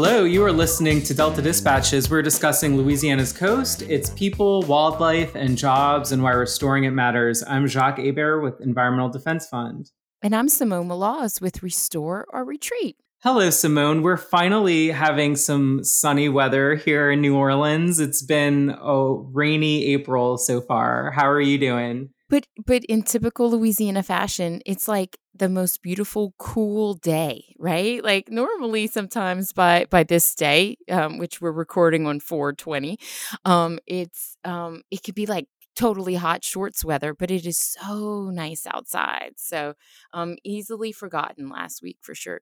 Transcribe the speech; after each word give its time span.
Hello, 0.00 0.22
you 0.22 0.44
are 0.44 0.52
listening 0.52 1.02
to 1.02 1.12
Delta 1.12 1.42
Dispatches. 1.42 2.08
We're 2.08 2.22
discussing 2.22 2.76
Louisiana's 2.76 3.32
coast, 3.32 3.82
its 3.82 4.10
people, 4.10 4.62
wildlife, 4.62 5.34
and 5.34 5.58
jobs, 5.58 6.12
and 6.12 6.22
why 6.22 6.30
restoring 6.30 6.84
it 6.84 6.92
matters. 6.92 7.42
I'm 7.42 7.66
Jacques 7.66 7.98
Hebert 7.98 8.44
with 8.44 8.60
Environmental 8.60 9.08
Defense 9.08 9.48
Fund. 9.48 9.90
And 10.22 10.36
I'm 10.36 10.48
Simone 10.48 10.86
Maloz 10.86 11.40
with 11.40 11.64
Restore 11.64 12.26
or 12.28 12.44
Retreat. 12.44 12.96
Hello, 13.24 13.50
Simone. 13.50 14.02
We're 14.02 14.16
finally 14.16 14.92
having 14.92 15.34
some 15.34 15.82
sunny 15.82 16.28
weather 16.28 16.76
here 16.76 17.10
in 17.10 17.20
New 17.20 17.34
Orleans. 17.34 17.98
It's 17.98 18.22
been 18.22 18.76
a 18.80 19.14
rainy 19.14 19.86
April 19.86 20.38
so 20.38 20.60
far. 20.60 21.10
How 21.10 21.28
are 21.28 21.40
you 21.40 21.58
doing? 21.58 22.10
But 22.28 22.46
but 22.64 22.84
in 22.84 23.02
typical 23.02 23.50
Louisiana 23.50 24.02
fashion, 24.02 24.60
it's 24.66 24.88
like 24.88 25.18
the 25.34 25.48
most 25.48 25.82
beautiful, 25.82 26.34
cool 26.38 26.94
day, 26.94 27.54
right? 27.58 28.02
Like 28.02 28.28
normally, 28.30 28.86
sometimes 28.86 29.52
by 29.52 29.86
by 29.88 30.04
this 30.04 30.34
day, 30.34 30.76
um, 30.90 31.18
which 31.18 31.40
we're 31.40 31.52
recording 31.52 32.06
on 32.06 32.20
four 32.20 32.52
twenty, 32.52 32.98
um, 33.44 33.78
it's 33.86 34.36
um, 34.44 34.82
it 34.90 35.02
could 35.02 35.14
be 35.14 35.26
like 35.26 35.46
totally 35.74 36.16
hot 36.16 36.44
shorts 36.44 36.84
weather, 36.84 37.14
but 37.14 37.30
it 37.30 37.46
is 37.46 37.56
so 37.56 38.30
nice 38.30 38.66
outside. 38.66 39.34
So 39.36 39.74
um, 40.12 40.36
easily 40.44 40.92
forgotten 40.92 41.48
last 41.48 41.82
week 41.82 41.98
for 42.02 42.14
sure. 42.14 42.40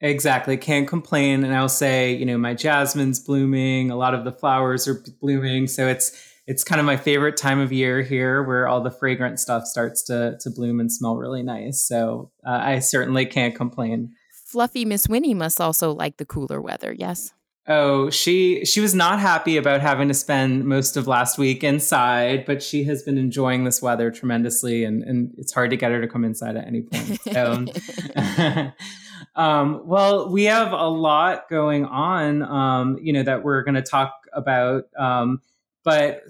Exactly. 0.00 0.56
Can't 0.56 0.88
complain. 0.88 1.44
And 1.44 1.54
I'll 1.54 1.68
say, 1.68 2.14
you 2.14 2.24
know, 2.24 2.38
my 2.38 2.54
jasmine's 2.54 3.20
blooming. 3.20 3.90
A 3.90 3.96
lot 3.96 4.14
of 4.14 4.24
the 4.24 4.32
flowers 4.32 4.88
are 4.88 5.04
blooming. 5.20 5.66
So 5.66 5.88
it's 5.88 6.39
it's 6.46 6.64
kind 6.64 6.80
of 6.80 6.86
my 6.86 6.96
favorite 6.96 7.36
time 7.36 7.60
of 7.60 7.72
year 7.72 8.02
here 8.02 8.42
where 8.42 8.66
all 8.66 8.82
the 8.82 8.90
fragrant 8.90 9.38
stuff 9.40 9.64
starts 9.64 10.02
to 10.04 10.36
to 10.40 10.50
bloom 10.50 10.80
and 10.80 10.92
smell 10.92 11.16
really 11.16 11.42
nice. 11.42 11.82
So 11.82 12.30
uh, 12.46 12.58
I 12.62 12.78
certainly 12.80 13.26
can't 13.26 13.54
complain. 13.54 14.14
Fluffy 14.32 14.84
Miss 14.84 15.08
Winnie 15.08 15.34
must 15.34 15.60
also 15.60 15.92
like 15.92 16.16
the 16.16 16.24
cooler 16.24 16.60
weather. 16.60 16.92
Yes. 16.92 17.32
Oh, 17.68 18.10
she 18.10 18.64
she 18.64 18.80
was 18.80 18.96
not 18.96 19.20
happy 19.20 19.56
about 19.56 19.80
having 19.80 20.08
to 20.08 20.14
spend 20.14 20.64
most 20.64 20.96
of 20.96 21.06
last 21.06 21.38
week 21.38 21.62
inside, 21.62 22.44
but 22.44 22.62
she 22.64 22.82
has 22.84 23.04
been 23.04 23.16
enjoying 23.16 23.62
this 23.62 23.80
weather 23.80 24.10
tremendously, 24.10 24.82
and 24.82 25.04
and 25.04 25.32
it's 25.38 25.52
hard 25.52 25.70
to 25.70 25.76
get 25.76 25.92
her 25.92 26.00
to 26.00 26.08
come 26.08 26.24
inside 26.24 26.56
at 26.56 26.66
any 26.66 26.82
point. 26.82 27.20
So, 27.20 27.66
um, 29.36 29.82
well, 29.84 30.30
we 30.30 30.44
have 30.44 30.72
a 30.72 30.88
lot 30.88 31.48
going 31.48 31.84
on, 31.84 32.42
um, 32.42 32.98
you 33.00 33.12
know, 33.12 33.22
that 33.22 33.44
we're 33.44 33.62
going 33.62 33.76
to 33.76 33.82
talk 33.82 34.14
about. 34.32 34.84
Um, 34.98 35.40
but 35.84 36.22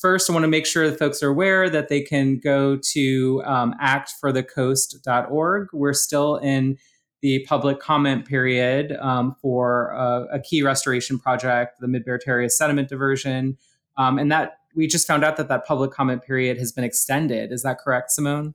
first, 0.00 0.30
I 0.30 0.32
want 0.32 0.44
to 0.44 0.48
make 0.48 0.66
sure 0.66 0.88
that 0.90 0.98
folks 0.98 1.22
are 1.22 1.28
aware 1.28 1.68
that 1.68 1.88
they 1.88 2.00
can 2.00 2.38
go 2.38 2.76
to 2.92 3.42
um, 3.44 3.74
actforthecoast.org. 3.82 5.68
We're 5.72 5.92
still 5.92 6.36
in 6.36 6.78
the 7.22 7.44
public 7.46 7.80
comment 7.80 8.26
period 8.26 8.92
um, 9.00 9.34
for 9.40 9.90
a, 10.30 10.40
key 10.40 10.62
restoration 10.62 11.18
project, 11.18 11.80
the 11.80 11.88
Mid 11.88 12.06
Barataria 12.06 12.50
sediment 12.50 12.88
diversion. 12.88 13.56
Um, 13.96 14.18
and 14.18 14.30
that 14.30 14.58
we 14.74 14.86
just 14.86 15.06
found 15.06 15.24
out 15.24 15.36
that 15.38 15.48
that 15.48 15.66
public 15.66 15.90
comment 15.90 16.22
period 16.22 16.58
has 16.58 16.70
been 16.70 16.84
extended. 16.84 17.50
Is 17.50 17.62
that 17.62 17.78
correct, 17.78 18.10
Simone? 18.10 18.54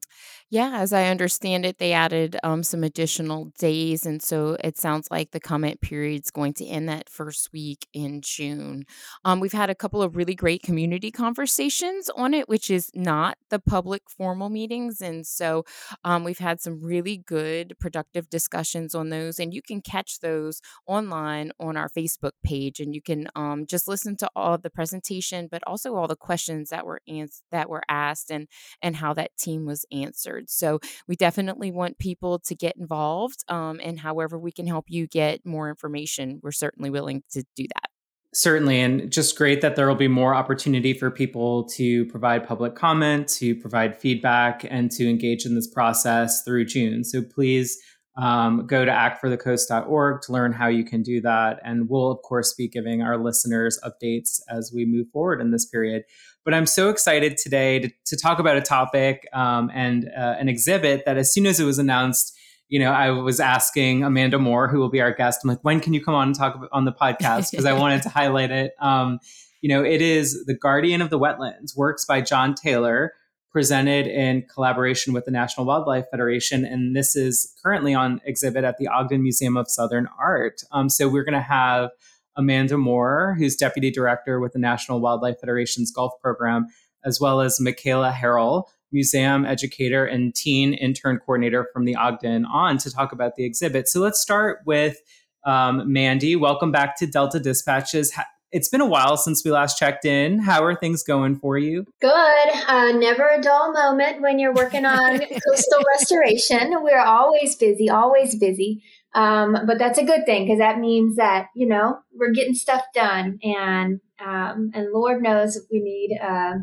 Yeah, 0.54 0.72
as 0.82 0.92
I 0.92 1.06
understand 1.06 1.66
it, 1.66 1.78
they 1.78 1.94
added 1.94 2.36
um, 2.44 2.62
some 2.62 2.84
additional 2.84 3.46
days. 3.58 4.06
And 4.06 4.22
so 4.22 4.58
it 4.62 4.78
sounds 4.78 5.08
like 5.10 5.32
the 5.32 5.40
comment 5.40 5.80
period 5.80 6.26
is 6.26 6.30
going 6.32 6.52
to 6.56 6.66
end 6.66 6.90
that 6.90 7.08
first 7.10 7.54
week 7.54 7.88
in 7.94 8.20
June. 8.20 8.84
Um, 9.24 9.40
we've 9.40 9.54
had 9.54 9.70
a 9.70 9.76
couple 9.76 10.02
of 10.02 10.18
really 10.18 10.36
great 10.36 10.62
community 10.62 11.10
conversations 11.10 12.10
on 12.18 12.34
it, 12.34 12.50
which 12.50 12.70
is 12.70 12.92
not 12.94 13.38
the 13.50 13.60
public 13.60 14.02
formal 14.10 14.50
meetings. 14.50 15.00
And 15.00 15.26
so 15.26 15.64
um, 16.04 16.26
we've 16.26 16.40
had 16.40 16.60
some 16.60 16.82
really 16.82 17.16
good, 17.16 17.74
productive 17.80 18.30
discussions 18.30 18.94
on 18.94 19.08
those. 19.08 19.40
And 19.40 19.54
you 19.54 19.62
can 19.62 19.80
catch 19.80 20.20
those 20.20 20.60
online 20.86 21.54
on 21.62 21.78
our 21.78 21.88
Facebook 21.88 22.34
page. 22.44 22.82
And 22.82 22.94
you 22.94 23.02
can 23.02 23.30
um, 23.38 23.66
just 23.66 23.88
listen 23.88 24.18
to 24.18 24.30
all 24.36 24.58
the 24.58 24.70
presentation, 24.70 25.48
but 25.50 25.64
also 25.66 25.96
all 25.96 26.10
the 26.10 26.18
questions 26.18 26.72
that 26.72 26.86
were, 26.86 27.00
ans- 27.08 27.42
that 27.52 27.70
were 27.70 27.84
asked 27.88 28.30
and, 28.30 28.50
and 28.82 28.98
how 28.98 29.14
that 29.14 29.38
team 29.38 29.66
was 29.66 29.86
answered. 29.94 30.41
So 30.50 30.80
we 31.08 31.16
definitely 31.16 31.72
want 31.72 31.98
people 31.98 32.40
to 32.40 32.56
get 32.56 32.76
involved. 32.78 33.44
Um, 33.48 33.80
and 33.84 34.00
however 34.00 34.40
we 34.40 34.52
can 34.52 34.68
help 34.68 34.86
you 34.90 35.08
get 35.08 35.46
more 35.46 35.70
information, 35.70 36.40
we're 36.42 36.52
certainly 36.52 36.90
willing 36.90 37.24
to 37.32 37.44
do 37.56 37.66
that. 37.76 37.90
Certainly, 38.34 38.80
and 38.80 39.12
just 39.12 39.38
great 39.38 39.60
that 39.60 39.76
there 39.76 39.90
will 39.90 39.96
be 39.96 40.08
more 40.08 40.34
opportunity 40.34 40.94
for 40.94 41.12
people 41.12 41.66
to 41.70 42.06
provide 42.06 42.48
public 42.48 42.76
comment, 42.76 43.28
to 43.28 43.56
provide 43.56 44.00
feedback, 44.00 44.66
and 44.70 44.90
to 44.92 45.10
engage 45.10 45.46
in 45.46 45.54
this 45.54 45.68
process 45.68 46.42
through 46.44 46.64
June. 46.64 47.04
So 47.04 47.22
please 47.22 47.78
um, 48.18 48.66
go 48.68 48.84
to 48.86 48.92
actforthecoast.org 48.92 50.22
to 50.22 50.32
learn 50.32 50.54
how 50.54 50.68
you 50.68 50.84
can 50.84 51.02
do 51.02 51.22
that. 51.22 51.60
And 51.64 51.90
we'll, 51.90 52.12
of 52.12 52.22
course, 52.22 52.54
be 52.54 52.68
giving 52.68 53.02
our 53.02 53.18
listeners 53.18 53.80
updates 53.84 54.40
as 54.50 54.72
we 54.74 54.86
move 54.86 55.08
forward 55.12 55.42
in 55.42 55.52
this 55.52 55.66
period. 55.66 56.04
But 56.44 56.54
I'm 56.54 56.66
so 56.66 56.90
excited 56.90 57.38
today 57.38 57.80
to, 57.80 57.92
to 58.08 58.18
talk 58.18 58.40
about 58.40 58.58
a 58.58 58.62
topic 58.62 59.28
um, 59.34 59.70
and 59.74 60.10
uh, 60.18 60.36
an 60.40 60.50
exhibit 60.50 61.06
that, 61.06 61.18
as 61.18 61.32
soon 61.32 61.46
as 61.46 61.60
it 61.60 61.66
was 61.66 61.78
announced, 61.78 62.36
you 62.68 62.80
know, 62.80 62.92
I 62.92 63.12
was 63.12 63.40
asking 63.40 64.04
Amanda 64.04 64.40
Moore, 64.40 64.68
who 64.68 64.80
will 64.80 64.90
be 64.90 65.02
our 65.02 65.14
guest, 65.14 65.42
I'm 65.44 65.50
like, 65.50 65.64
when 65.64 65.80
can 65.80 65.94
you 65.94 66.04
come 66.04 66.16
on 66.16 66.28
and 66.30 66.36
talk 66.36 66.60
on 66.72 66.86
the 66.86 66.94
podcast? 66.94 67.50
Because 67.52 67.66
I 67.66 67.74
wanted 67.74 68.02
to 68.04 68.10
highlight 68.10 68.50
it. 68.50 68.74
Um, 68.80 69.20
you 69.62 69.70
know, 69.70 69.84
it 69.84 70.02
is 70.02 70.46
The 70.46 70.56
Guardian 70.56 71.02
of 71.02 71.10
the 71.10 71.20
Wetlands, 71.20 71.78
works 71.78 72.06
by 72.06 72.22
John 72.22 72.56
Taylor, 72.56 73.14
presented 73.52 74.08
in 74.08 74.44
collaboration 74.44 75.14
with 75.14 75.26
the 75.26 75.32
National 75.32 75.66
Wildlife 75.66 76.06
Federation. 76.10 76.66
And 76.66 76.96
this 76.96 77.16
is 77.16 77.54
currently 77.62 77.94
on 77.94 78.22
exhibit 78.26 78.64
at 78.64 78.78
the 78.78 78.88
Ogden 78.88 79.22
Museum 79.22 79.58
of 79.58 79.70
Southern 79.70 80.08
Art. 80.18 80.64
Um, 80.72 80.90
so 80.90 81.10
we're 81.10 81.26
going 81.26 81.34
to 81.34 81.42
have 81.42 81.90
Amanda 82.36 82.78
Moore, 82.78 83.36
who's 83.38 83.56
deputy 83.56 83.92
director 83.92 84.40
with 84.40 84.54
the 84.54 84.60
National 84.60 85.00
Wildlife 85.00 85.40
Federation's 85.40 85.92
Gulf 85.92 86.14
program, 86.22 86.68
as 87.04 87.20
well 87.20 87.42
as 87.42 87.60
Michaela 87.60 88.12
Harrell, 88.12 88.66
museum 88.92 89.46
educator 89.46 90.06
and 90.06 90.36
teen 90.36 90.74
intern 90.74 91.18
coordinator 91.20 91.68
from 91.74 91.86
the 91.86 91.96
Ogden, 91.96 92.46
on 92.46 92.78
to 92.80 92.92
talk 92.92 93.12
about 93.12 93.36
the 93.36 93.46
exhibit. 93.46 93.88
So 93.88 94.00
let's 94.00 94.20
start 94.20 94.60
with 94.66 94.98
um, 95.46 95.92
Mandy. 95.92 96.36
Welcome 96.36 96.72
back 96.72 96.98
to 96.98 97.08
Delta 97.08 97.40
Dispatches. 97.40 98.12
It's 98.52 98.68
been 98.68 98.82
a 98.82 98.86
while 98.86 99.16
since 99.16 99.46
we 99.46 99.52
last 99.52 99.78
checked 99.78 100.04
in. 100.04 100.40
How 100.40 100.62
are 100.64 100.76
things 100.76 101.04
going 101.04 101.38
for 101.38 101.58
you? 101.58 101.86
Good. 102.02 102.50
Uh, 102.68 102.92
never 102.92 103.26
a 103.30 103.42
dull 103.42 103.72
moment 103.72 104.22
when 104.22 104.40
you're 104.40 104.54
working 104.54 104.86
on 104.86 105.20
coastal 105.20 105.84
restoration. 105.98 106.84
We're 106.84 107.00
always 107.00 107.56
busy, 107.56 107.90
always 107.90 108.36
busy. 108.36 108.84
Um, 109.14 109.58
but 109.68 109.78
that's 109.78 109.98
a 109.98 110.06
good 110.06 110.26
thing 110.26 110.46
because 110.46 110.60
that 110.60 110.80
means 110.80 111.18
that 111.18 111.48
you 111.56 111.68
know 111.68 112.00
we're 112.14 112.32
getting 112.32 112.54
stuff 112.54 112.84
done, 112.94 113.40
and 113.44 114.00
um, 114.26 114.72
and 114.74 114.92
Lord 114.94 115.22
knows 115.22 115.60
we 115.72 115.82
need 115.82 116.18
uh, 116.22 116.54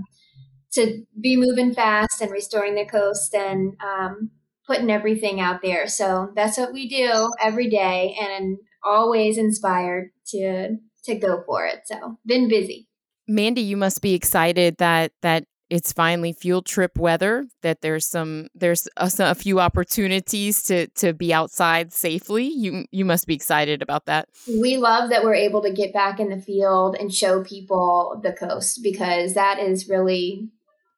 to 0.73 1.03
be 1.21 1.37
moving 1.37 1.75
fast 1.75 2.23
and 2.23 2.31
restoring 2.31 2.75
the 2.75 2.87
coast 2.87 3.35
and 3.35 3.75
um, 3.83 4.31
putting 4.67 4.91
everything 4.91 5.41
out 5.41 5.61
there. 5.63 5.87
So 5.87 6.31
that's 6.35 6.57
what 6.57 6.73
we 6.73 6.89
do 6.89 7.31
every 7.41 7.69
day, 7.69 8.17
and 8.19 8.57
always 8.85 9.37
inspired 9.37 10.11
to 10.29 10.77
to 11.05 11.15
go 11.15 11.43
for 11.47 11.67
it. 11.67 11.81
So 11.87 12.19
been 12.25 12.49
busy. 12.49 12.89
Mandy, 13.27 13.61
you 13.61 13.77
must 13.77 14.01
be 14.01 14.15
excited 14.15 14.79
that 14.79 15.13
that 15.21 15.45
it's 15.71 15.93
finally 15.93 16.33
field 16.33 16.67
trip 16.67 16.99
weather 16.99 17.47
that 17.63 17.81
there's 17.83 18.07
some 18.07 18.49
there's 18.55 18.89
a, 18.97 19.11
a, 19.19 19.35
few 19.35 19.61
opportunities 19.61 20.63
to 20.65 20.87
to 20.89 21.13
be 21.13 21.33
outside 21.33 21.93
safely. 21.93 22.49
You 22.49 22.87
you 22.91 23.05
must 23.05 23.27
be 23.27 23.35
excited 23.35 23.83
about 23.83 24.07
that. 24.07 24.29
We 24.47 24.77
love 24.77 25.11
that 25.11 25.25
we're 25.25 25.35
able 25.35 25.63
to 25.63 25.73
get 25.73 25.93
back 25.93 26.21
in 26.21 26.31
the 26.31 26.41
field 26.41 26.97
and 26.99 27.13
show 27.13 27.43
people 27.43 28.21
the 28.23 28.33
coast 28.33 28.81
because 28.83 29.35
that 29.35 29.59
is 29.59 29.89
really 29.89 30.49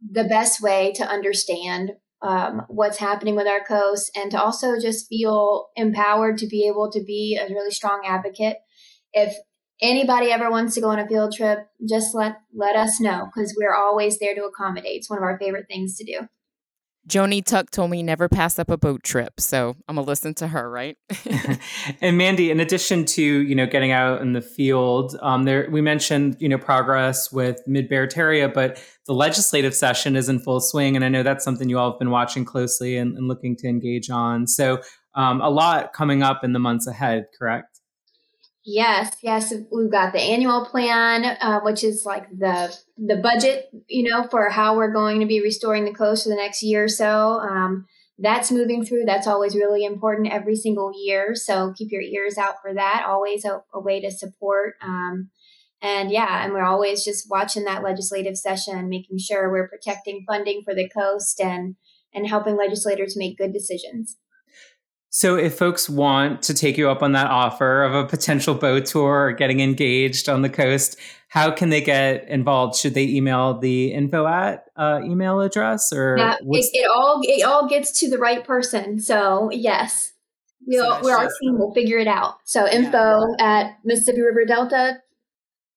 the 0.00 0.24
best 0.24 0.62
way 0.62 0.92
to 0.92 1.04
understand 1.04 1.92
um, 2.22 2.62
what's 2.68 2.98
happening 2.98 3.34
with 3.34 3.46
our 3.46 3.64
coast 3.64 4.10
and 4.14 4.30
to 4.30 4.40
also 4.40 4.78
just 4.80 5.08
feel 5.08 5.68
empowered 5.74 6.38
to 6.38 6.46
be 6.46 6.66
able 6.66 6.90
to 6.92 7.02
be 7.02 7.38
a 7.40 7.52
really 7.52 7.70
strong 7.70 8.02
advocate. 8.06 8.58
If 9.12 9.34
anybody 9.82 10.30
ever 10.30 10.50
wants 10.50 10.74
to 10.74 10.80
go 10.80 10.88
on 10.88 10.98
a 10.98 11.06
field 11.06 11.34
trip, 11.34 11.66
just 11.88 12.14
let 12.14 12.36
let 12.54 12.76
us 12.76 13.00
know 13.00 13.26
because 13.26 13.56
we're 13.58 13.74
always 13.74 14.18
there 14.18 14.34
to 14.34 14.44
accommodate. 14.44 14.96
It's 14.96 15.10
one 15.10 15.18
of 15.18 15.22
our 15.22 15.38
favorite 15.38 15.66
things 15.68 15.96
to 15.96 16.04
do. 16.04 16.28
Joni 17.08 17.42
Tuck 17.44 17.70
told 17.70 17.90
me 17.90 18.02
never 18.02 18.28
pass 18.28 18.58
up 18.58 18.70
a 18.70 18.76
boat 18.76 19.02
trip, 19.02 19.40
so 19.40 19.74
I'm 19.88 19.96
gonna 19.96 20.06
listen 20.06 20.34
to 20.34 20.48
her, 20.48 20.70
right? 20.70 20.96
and 22.00 22.18
Mandy, 22.18 22.50
in 22.50 22.60
addition 22.60 23.04
to 23.06 23.22
you 23.22 23.54
know 23.54 23.66
getting 23.66 23.90
out 23.90 24.20
in 24.20 24.34
the 24.34 24.42
field, 24.42 25.16
um, 25.22 25.44
there 25.44 25.68
we 25.70 25.80
mentioned 25.80 26.36
you 26.40 26.48
know 26.48 26.58
progress 26.58 27.32
with 27.32 27.60
Mid 27.66 27.90
Barataria, 27.90 28.52
but 28.52 28.82
the 29.06 29.14
legislative 29.14 29.74
session 29.74 30.14
is 30.14 30.28
in 30.28 30.40
full 30.40 30.60
swing, 30.60 30.94
and 30.94 31.04
I 31.04 31.08
know 31.08 31.22
that's 31.22 31.44
something 31.44 31.68
you 31.68 31.78
all 31.78 31.90
have 31.90 31.98
been 31.98 32.10
watching 32.10 32.44
closely 32.44 32.96
and, 32.96 33.16
and 33.16 33.28
looking 33.28 33.56
to 33.56 33.66
engage 33.66 34.10
on. 34.10 34.46
So 34.46 34.80
um, 35.14 35.40
a 35.40 35.50
lot 35.50 35.92
coming 35.92 36.22
up 36.22 36.44
in 36.44 36.52
the 36.52 36.58
months 36.58 36.86
ahead, 36.86 37.26
correct? 37.36 37.69
Yes, 38.72 39.16
yes, 39.20 39.52
we've 39.72 39.90
got 39.90 40.12
the 40.12 40.20
annual 40.20 40.64
plan, 40.64 41.24
uh, 41.24 41.58
which 41.60 41.82
is 41.82 42.04
like 42.06 42.30
the 42.30 42.72
the 42.96 43.16
budget, 43.16 43.68
you 43.88 44.08
know, 44.08 44.28
for 44.30 44.48
how 44.48 44.76
we're 44.76 44.92
going 44.92 45.18
to 45.18 45.26
be 45.26 45.40
restoring 45.40 45.84
the 45.84 45.92
coast 45.92 46.22
for 46.22 46.28
the 46.28 46.36
next 46.36 46.62
year 46.62 46.84
or 46.84 46.88
so. 46.88 47.40
Um, 47.40 47.86
that's 48.18 48.52
moving 48.52 48.84
through. 48.84 49.06
That's 49.06 49.26
always 49.26 49.56
really 49.56 49.84
important 49.84 50.32
every 50.32 50.54
single 50.54 50.92
year. 50.94 51.34
So 51.34 51.72
keep 51.76 51.90
your 51.90 52.02
ears 52.02 52.38
out 52.38 52.56
for 52.62 52.72
that. 52.72 53.06
Always 53.08 53.44
a, 53.44 53.62
a 53.74 53.80
way 53.80 54.00
to 54.02 54.10
support. 54.10 54.74
Um, 54.80 55.30
and 55.82 56.12
yeah, 56.12 56.44
and 56.44 56.52
we're 56.52 56.62
always 56.62 57.04
just 57.04 57.26
watching 57.28 57.64
that 57.64 57.82
legislative 57.82 58.36
session, 58.36 58.88
making 58.88 59.18
sure 59.18 59.50
we're 59.50 59.68
protecting 59.68 60.24
funding 60.28 60.62
for 60.64 60.76
the 60.76 60.88
coast 60.88 61.40
and 61.40 61.74
and 62.14 62.28
helping 62.28 62.56
legislators 62.56 63.16
make 63.16 63.38
good 63.38 63.52
decisions. 63.52 64.16
So, 65.12 65.36
if 65.36 65.58
folks 65.58 65.88
want 65.88 66.42
to 66.42 66.54
take 66.54 66.78
you 66.78 66.88
up 66.88 67.02
on 67.02 67.12
that 67.12 67.26
offer 67.26 67.82
of 67.82 67.94
a 67.94 68.06
potential 68.06 68.54
boat 68.54 68.86
tour 68.86 69.26
or 69.26 69.32
getting 69.32 69.60
engaged 69.60 70.28
on 70.28 70.42
the 70.42 70.48
coast, 70.48 70.96
how 71.30 71.50
can 71.50 71.70
they 71.70 71.80
get 71.80 72.28
involved? 72.28 72.76
Should 72.76 72.94
they 72.94 73.06
email 73.06 73.58
the 73.58 73.92
info 73.92 74.26
at 74.26 74.66
uh, 74.76 75.00
email 75.04 75.40
address 75.40 75.92
or 75.92 76.16
yeah, 76.16 76.36
it, 76.40 76.70
it, 76.72 76.90
all 76.94 77.20
it 77.24 77.44
all 77.44 77.68
gets 77.68 77.98
to 78.00 78.10
the 78.10 78.18
right 78.18 78.44
person. 78.44 79.00
So 79.00 79.50
yes, 79.52 80.12
we'll, 80.66 80.96
so 80.96 81.00
we're 81.02 81.16
our 81.16 81.28
team 81.40 81.58
will 81.58 81.74
figure 81.74 81.98
it 81.98 82.08
out. 82.08 82.36
So 82.44 82.68
info 82.68 83.20
yeah. 83.38 83.62
at 83.62 83.78
Mississippi 83.84 84.22
River 84.22 84.44
Delta 84.44 85.00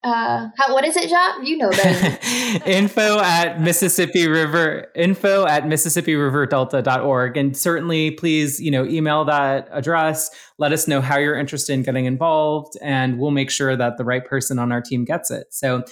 uh 0.03 0.50
how 0.57 0.73
what 0.73 0.85
is 0.85 0.95
it 0.95 1.09
Jacques? 1.09 1.47
you 1.47 1.57
know 1.57 1.69
that 1.69 2.63
info 2.65 3.19
at 3.19 3.61
mississippi 3.61 4.27
river 4.27 4.88
info 4.95 5.45
at 5.45 5.67
mississippi 5.67 6.15
river 6.15 6.45
delta.org 6.45 7.38
and 7.38 7.55
certainly 7.55 8.11
please 8.11 8.59
you 8.59 8.71
know 8.71 8.85
email 8.85 9.23
that 9.25 9.67
address 9.71 10.29
let 10.57 10.71
us 10.71 10.88
know 10.88 11.01
how 11.01 11.17
you're 11.17 11.38
interested 11.38 11.73
in 11.73 11.83
getting 11.83 12.05
involved 12.05 12.77
and 12.81 13.19
we'll 13.19 13.31
make 13.31 13.50
sure 13.50 13.75
that 13.75 13.97
the 13.97 14.03
right 14.03 14.25
person 14.25 14.59
on 14.59 14.71
our 14.71 14.81
team 14.81 15.05
gets 15.05 15.31
it 15.31 15.47
so 15.51 15.83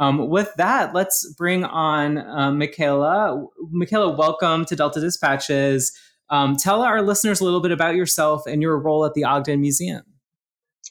um, 0.00 0.30
with 0.30 0.50
that, 0.56 0.94
let's 0.94 1.30
bring 1.34 1.62
on 1.62 2.16
uh, 2.16 2.50
Michaela. 2.50 3.46
Michaela, 3.70 4.16
welcome 4.16 4.64
to 4.64 4.74
Delta 4.74 4.98
Dispatches. 4.98 5.92
Um, 6.30 6.56
tell 6.56 6.82
our 6.82 7.02
listeners 7.02 7.40
a 7.40 7.44
little 7.44 7.60
bit 7.60 7.70
about 7.70 7.96
yourself 7.96 8.46
and 8.46 8.62
your 8.62 8.78
role 8.78 9.04
at 9.04 9.12
the 9.12 9.24
Ogden 9.24 9.60
Museum. 9.60 10.02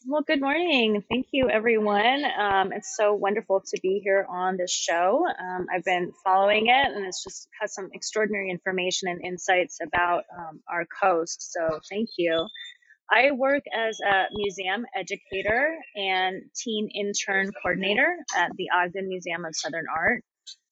Well, 0.05 0.23
good 0.25 0.39
morning. 0.39 1.03
Thank 1.09 1.27
you, 1.33 1.49
everyone. 1.49 2.23
Um, 2.23 2.71
it's 2.71 2.95
so 2.95 3.13
wonderful 3.13 3.59
to 3.59 3.79
be 3.83 3.99
here 4.01 4.25
on 4.29 4.55
this 4.55 4.71
show. 4.71 5.25
Um, 5.27 5.67
I've 5.75 5.83
been 5.83 6.13
following 6.23 6.67
it, 6.67 6.87
and 6.87 7.05
it's 7.05 7.21
just 7.21 7.49
has 7.59 7.73
some 7.75 7.89
extraordinary 7.93 8.49
information 8.49 9.09
and 9.09 9.21
insights 9.25 9.79
about 9.85 10.23
um, 10.37 10.61
our 10.71 10.85
coast. 11.03 11.51
So, 11.51 11.81
thank 11.89 12.07
you. 12.17 12.47
I 13.11 13.31
work 13.31 13.63
as 13.77 13.99
a 13.99 14.27
museum 14.31 14.85
educator 14.95 15.75
and 15.95 16.43
teen 16.55 16.89
intern 16.95 17.51
coordinator 17.61 18.15
at 18.37 18.51
the 18.55 18.69
Ogden 18.73 19.09
Museum 19.09 19.43
of 19.43 19.53
Southern 19.53 19.85
Art, 19.93 20.23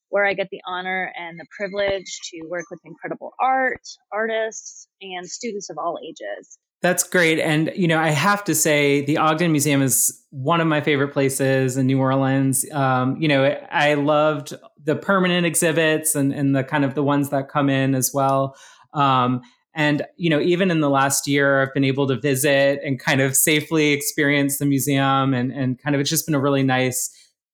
where 0.07 0.25
I 0.25 0.35
get 0.35 0.47
the 0.51 0.61
honor 0.65 1.13
and 1.19 1.37
the 1.37 1.45
privilege 1.57 2.19
to 2.31 2.47
work 2.47 2.65
with 2.71 2.79
incredible 2.85 3.33
art, 3.41 3.81
artists, 4.09 4.87
and 5.01 5.27
students 5.29 5.69
of 5.69 5.77
all 5.77 5.99
ages. 6.01 6.57
That's 6.81 7.03
great. 7.03 7.39
And, 7.39 7.71
you 7.75 7.87
know, 7.87 7.97
I 7.97 8.09
have 8.09 8.43
to 8.43 8.53
say, 8.53 9.03
the 9.03 9.17
Ogden 9.17 9.51
Museum 9.51 9.81
is 9.81 10.23
one 10.29 10.61
of 10.61 10.67
my 10.67 10.79
favorite 10.79 11.11
places 11.11 11.75
in 11.75 11.87
New 11.87 11.99
Orleans. 11.99 12.69
Um, 12.71 13.17
you 13.19 13.27
know, 13.27 13.45
I 13.71 13.95
loved 13.95 14.53
the 14.83 14.95
permanent 14.95 15.45
exhibits 15.45 16.13
and, 16.13 16.31
and 16.31 16.55
the 16.55 16.63
kind 16.63 16.85
of 16.85 16.93
the 16.93 17.03
ones 17.03 17.29
that 17.31 17.49
come 17.49 17.69
in 17.69 17.95
as 17.95 18.11
well. 18.13 18.55
Um, 18.93 19.41
and, 19.73 20.05
you 20.17 20.29
know, 20.29 20.39
even 20.39 20.69
in 20.69 20.79
the 20.79 20.89
last 20.89 21.27
year, 21.27 21.63
I've 21.63 21.73
been 21.73 21.83
able 21.83 22.07
to 22.07 22.19
visit 22.19 22.79
and 22.85 22.99
kind 22.99 23.21
of 23.21 23.35
safely 23.35 23.91
experience 23.91 24.59
the 24.59 24.65
museum. 24.65 25.33
And, 25.33 25.51
and 25.51 25.81
kind 25.81 25.95
of, 25.95 25.99
it's 25.99 26.11
just 26.11 26.27
been 26.27 26.35
a 26.35 26.39
really 26.39 26.63
nice, 26.63 27.09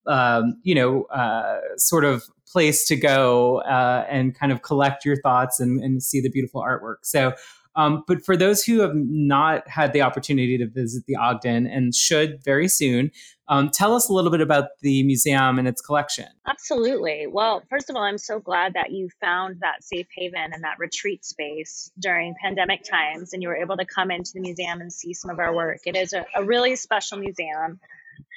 um, 0.06 0.60
you 0.64 0.76
know, 0.76 1.04
uh, 1.06 1.60
sort 1.78 2.04
of 2.04 2.24
place 2.46 2.86
to 2.88 2.98
go 2.98 3.62
uh, 3.62 4.06
and 4.10 4.38
kind 4.38 4.52
of 4.52 4.62
collect 4.62 5.06
your 5.06 5.16
thoughts 5.22 5.62
and, 5.62 5.82
and 5.82 6.04
see 6.04 6.20
the 6.20 6.30
beautiful 6.30 6.62
artwork. 6.62 6.98
So, 7.04 7.34
um, 7.76 8.04
but 8.08 8.24
for 8.24 8.38
those 8.38 8.64
who 8.64 8.80
have 8.82 8.94
not 8.96 9.68
had 9.68 9.94
the 9.94 10.02
opportunity 10.02 10.58
to 10.58 10.68
visit 10.68 11.06
the 11.08 11.16
Ogden 11.16 11.66
and 11.66 11.94
should 11.96 12.44
very 12.44 12.68
soon, 12.68 13.12
um, 13.48 13.70
tell 13.70 13.96
us 13.96 14.10
a 14.10 14.14
little 14.14 14.32
bit 14.32 14.42
about 14.42 14.66
the 14.82 15.04
museum 15.04 15.60
and 15.60 15.68
its 15.68 15.82
collection. 15.82 16.28
Absolutely. 16.48 17.28
Well, 17.28 17.64
first 17.70 17.90
of 17.90 17.96
all, 17.96 18.04
I'm 18.04 18.18
so 18.18 18.40
glad 18.40 18.74
that 18.74 18.92
you 18.92 19.10
found 19.20 19.58
that 19.62 19.84
safe 19.84 20.08
haven 20.16 20.54
and 20.54 20.64
that 20.64 20.80
retreat 20.80 21.26
space 21.26 21.92
during 22.00 22.36
pandemic 22.42 22.84
times 22.84 23.34
and 23.34 23.42
you 23.42 23.50
were 23.50 23.58
able 23.58 23.78
to 23.78 23.86
come 23.86 24.12
into 24.12 24.32
the 24.34 24.40
museum 24.40 24.80
and 24.80 24.94
see 24.94 25.14
some 25.14 25.32
of 25.32 25.40
our 25.40 25.54
work. 25.54 25.80
It 25.86 25.96
is 25.96 26.14
a, 26.14 26.26
a 26.36 26.44
really 26.44 26.76
special 26.76 27.18
museum. 27.18 27.80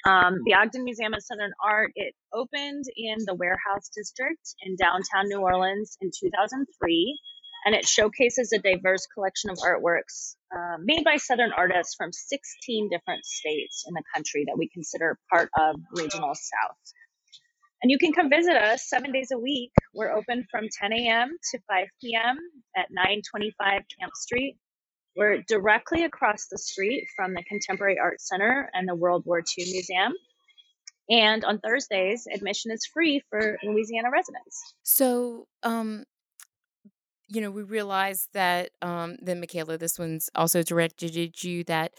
Um, 0.05 0.39
the 0.45 0.53
Ogden 0.53 0.83
Museum 0.83 1.13
of 1.13 1.23
Southern 1.23 1.51
Art, 1.63 1.91
it 1.95 2.15
opened 2.33 2.85
in 2.95 3.17
the 3.25 3.35
Warehouse 3.35 3.89
District 3.95 4.55
in 4.61 4.75
downtown 4.75 5.27
New 5.27 5.39
Orleans 5.39 5.97
in 6.01 6.11
2003 6.17 7.19
and 7.65 7.75
it 7.75 7.85
showcases 7.85 8.51
a 8.53 8.59
diverse 8.59 9.05
collection 9.13 9.49
of 9.49 9.57
artworks 9.57 10.35
uh, 10.55 10.77
made 10.81 11.03
by 11.03 11.17
Southern 11.17 11.51
artists 11.51 11.95
from 11.95 12.11
16 12.11 12.89
different 12.89 13.25
states 13.25 13.85
in 13.87 13.93
the 13.93 14.03
country 14.13 14.45
that 14.47 14.57
we 14.57 14.69
consider 14.69 15.17
part 15.31 15.49
of 15.57 15.75
Regional 15.93 16.33
South. 16.33 16.77
And 17.81 17.91
you 17.91 17.97
can 17.99 18.11
come 18.11 18.29
visit 18.29 18.55
us 18.55 18.89
seven 18.89 19.11
days 19.11 19.29
a 19.31 19.37
week. 19.37 19.71
We're 19.93 20.11
open 20.11 20.45
from 20.49 20.65
10 20.81 20.93
a.m. 20.93 21.37
to 21.51 21.59
5 21.67 21.87
p.m. 22.01 22.37
at 22.75 22.87
925 22.89 23.81
Camp 23.99 24.13
Street. 24.15 24.57
We're 25.15 25.43
directly 25.47 26.03
across 26.03 26.47
the 26.49 26.57
street 26.57 27.07
from 27.15 27.33
the 27.33 27.43
Contemporary 27.43 27.97
Art 27.99 28.21
Center 28.21 28.69
and 28.73 28.87
the 28.87 28.95
World 28.95 29.23
War 29.25 29.39
II 29.39 29.71
Museum. 29.71 30.13
And 31.09 31.45
on 31.45 31.59
Thursdays, 31.59 32.27
admission 32.31 32.71
is 32.71 32.85
free 32.85 33.23
for 33.29 33.57
Louisiana 33.63 34.09
residents. 34.11 34.75
So, 34.83 35.47
um, 35.63 36.03
you 37.27 37.41
know, 37.41 37.51
we 37.51 37.63
realized 37.63 38.29
that 38.33 38.71
um 38.81 39.17
then 39.21 39.39
Michaela, 39.39 39.77
this 39.77 39.99
one's 39.99 40.29
also 40.35 40.63
directed 40.63 41.17
at 41.17 41.43
you 41.43 41.63
that, 41.65 41.93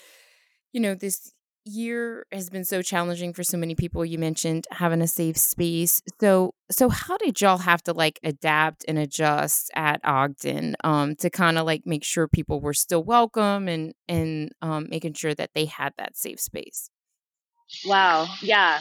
you 0.72 0.80
know, 0.80 0.94
this 0.94 1.32
year 1.64 2.24
has 2.32 2.48
been 2.48 2.64
so 2.64 2.80
challenging 2.80 3.34
for 3.34 3.42
so 3.42 3.58
many 3.58 3.74
people. 3.74 4.02
You 4.04 4.18
mentioned 4.18 4.66
having 4.70 5.02
a 5.02 5.06
safe 5.08 5.36
space. 5.36 6.00
So 6.20 6.54
so 6.70 6.88
how 6.88 7.18
did 7.18 7.40
y'all 7.40 7.58
have 7.58 7.82
to 7.84 7.92
like 7.92 8.18
adapt 8.22 8.84
and 8.88 8.98
adjust 8.98 9.70
at 9.74 10.00
Ogden 10.04 10.76
um 10.84 11.16
to 11.16 11.30
kind 11.30 11.58
of 11.58 11.66
like 11.66 11.82
make 11.84 12.04
sure 12.04 12.28
people 12.28 12.60
were 12.60 12.74
still 12.74 13.04
welcome 13.04 13.68
and 13.68 13.92
and 14.08 14.52
um 14.62 14.86
making 14.88 15.14
sure 15.14 15.34
that 15.34 15.50
they 15.54 15.66
had 15.66 15.92
that 15.98 16.16
safe 16.16 16.40
space? 16.40 16.90
Wow. 17.86 18.26
Yeah. 18.42 18.80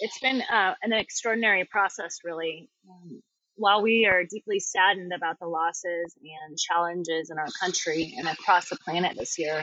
It's 0.00 0.18
been 0.20 0.42
uh, 0.42 0.74
an 0.82 0.92
extraordinary 0.92 1.64
process, 1.64 2.18
really. 2.24 2.70
Um, 2.88 3.20
while 3.58 3.82
we 3.82 4.06
are 4.06 4.24
deeply 4.24 4.60
saddened 4.60 5.12
about 5.12 5.38
the 5.40 5.46
losses 5.46 6.14
and 6.22 6.56
challenges 6.56 7.30
in 7.30 7.38
our 7.38 7.48
country 7.60 8.14
and 8.16 8.28
across 8.28 8.68
the 8.68 8.76
planet 8.76 9.16
this 9.18 9.38
year, 9.38 9.62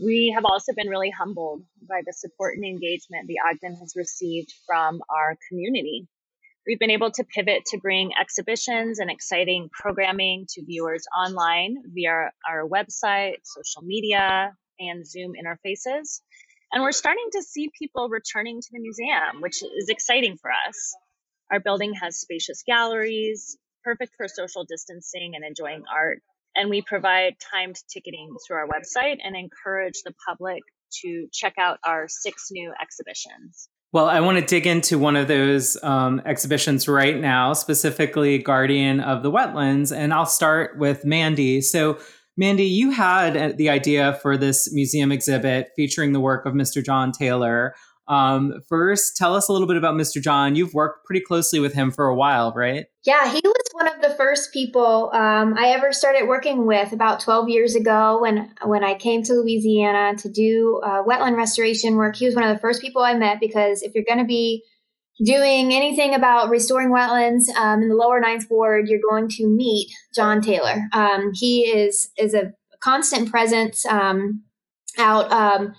we 0.00 0.32
have 0.34 0.44
also 0.44 0.72
been 0.74 0.88
really 0.88 1.10
humbled 1.10 1.62
by 1.88 2.02
the 2.06 2.12
support 2.12 2.56
and 2.56 2.64
engagement 2.64 3.26
the 3.26 3.38
Ogden 3.50 3.76
has 3.76 3.94
received 3.96 4.52
from 4.66 5.00
our 5.08 5.36
community. 5.48 6.06
We've 6.66 6.78
been 6.78 6.90
able 6.90 7.10
to 7.12 7.24
pivot 7.24 7.64
to 7.68 7.78
bring 7.78 8.12
exhibitions 8.20 8.98
and 8.98 9.10
exciting 9.10 9.70
programming 9.72 10.44
to 10.50 10.64
viewers 10.64 11.06
online 11.18 11.76
via 11.86 12.30
our 12.48 12.68
website, 12.68 13.38
social 13.44 13.82
media, 13.82 14.52
and 14.78 15.06
Zoom 15.06 15.32
interfaces. 15.32 16.20
And 16.70 16.82
we're 16.82 16.92
starting 16.92 17.26
to 17.32 17.42
see 17.42 17.70
people 17.78 18.10
returning 18.10 18.60
to 18.60 18.68
the 18.70 18.80
museum, 18.80 19.40
which 19.40 19.62
is 19.62 19.88
exciting 19.88 20.36
for 20.36 20.50
us. 20.50 20.94
Our 21.50 21.60
building 21.60 21.94
has 21.94 22.20
spacious 22.20 22.62
galleries, 22.66 23.56
perfect 23.82 24.14
for 24.16 24.28
social 24.28 24.64
distancing 24.64 25.32
and 25.34 25.44
enjoying 25.44 25.84
art. 25.92 26.20
And 26.54 26.70
we 26.70 26.82
provide 26.82 27.36
timed 27.52 27.76
ticketing 27.92 28.34
through 28.46 28.56
our 28.56 28.66
website 28.66 29.18
and 29.22 29.36
encourage 29.36 30.02
the 30.04 30.12
public 30.26 30.62
to 31.02 31.28
check 31.32 31.54
out 31.58 31.78
our 31.84 32.06
six 32.08 32.48
new 32.50 32.72
exhibitions. 32.80 33.68
Well, 33.92 34.06
I 34.06 34.20
want 34.20 34.38
to 34.38 34.44
dig 34.44 34.66
into 34.66 34.98
one 34.98 35.16
of 35.16 35.28
those 35.28 35.82
um, 35.82 36.20
exhibitions 36.26 36.88
right 36.88 37.18
now, 37.18 37.54
specifically 37.54 38.38
Guardian 38.38 39.00
of 39.00 39.22
the 39.22 39.30
Wetlands. 39.30 39.96
And 39.96 40.12
I'll 40.12 40.26
start 40.26 40.78
with 40.78 41.06
Mandy. 41.06 41.62
So, 41.62 41.98
Mandy, 42.36 42.64
you 42.64 42.90
had 42.90 43.36
uh, 43.36 43.52
the 43.56 43.70
idea 43.70 44.18
for 44.20 44.36
this 44.36 44.72
museum 44.72 45.10
exhibit 45.10 45.70
featuring 45.74 46.12
the 46.12 46.20
work 46.20 46.44
of 46.44 46.52
Mr. 46.52 46.84
John 46.84 47.12
Taylor. 47.12 47.74
Um, 48.08 48.62
first, 48.68 49.16
tell 49.16 49.36
us 49.36 49.48
a 49.48 49.52
little 49.52 49.68
bit 49.68 49.76
about 49.76 49.94
Mr. 49.94 50.20
John. 50.20 50.56
You've 50.56 50.72
worked 50.72 51.04
pretty 51.04 51.20
closely 51.20 51.60
with 51.60 51.74
him 51.74 51.90
for 51.90 52.06
a 52.06 52.14
while, 52.14 52.52
right? 52.54 52.86
Yeah, 53.04 53.30
he 53.30 53.40
was 53.44 53.62
one 53.72 53.86
of 53.86 54.00
the 54.00 54.10
first 54.16 54.52
people 54.52 55.10
um, 55.12 55.54
I 55.58 55.68
ever 55.68 55.92
started 55.92 56.26
working 56.26 56.66
with 56.66 56.92
about 56.92 57.20
12 57.20 57.48
years 57.50 57.74
ago 57.74 58.18
when 58.20 58.50
when 58.64 58.82
I 58.82 58.94
came 58.94 59.22
to 59.24 59.34
Louisiana 59.34 60.16
to 60.18 60.28
do 60.30 60.80
uh, 60.84 61.02
wetland 61.04 61.36
restoration 61.36 61.96
work. 61.96 62.16
He 62.16 62.26
was 62.26 62.34
one 62.34 62.44
of 62.44 62.54
the 62.54 62.60
first 62.60 62.80
people 62.80 63.02
I 63.02 63.14
met 63.14 63.40
because 63.40 63.82
if 63.82 63.94
you're 63.94 64.04
going 64.04 64.20
to 64.20 64.24
be 64.24 64.64
doing 65.24 65.72
anything 65.72 66.14
about 66.14 66.48
restoring 66.48 66.90
wetlands 66.90 67.48
um, 67.56 67.82
in 67.82 67.88
the 67.88 67.94
lower 67.94 68.20
ninth 68.20 68.46
ward, 68.48 68.88
you're 68.88 69.00
going 69.10 69.28
to 69.28 69.46
meet 69.46 69.90
John 70.14 70.40
Taylor. 70.40 70.80
Um, 70.92 71.32
he 71.34 71.62
is 71.62 72.10
is 72.16 72.34
a 72.34 72.52
constant 72.80 73.30
presence 73.30 73.84
um, 73.86 74.44
out 74.96 75.30
um, 75.30 75.74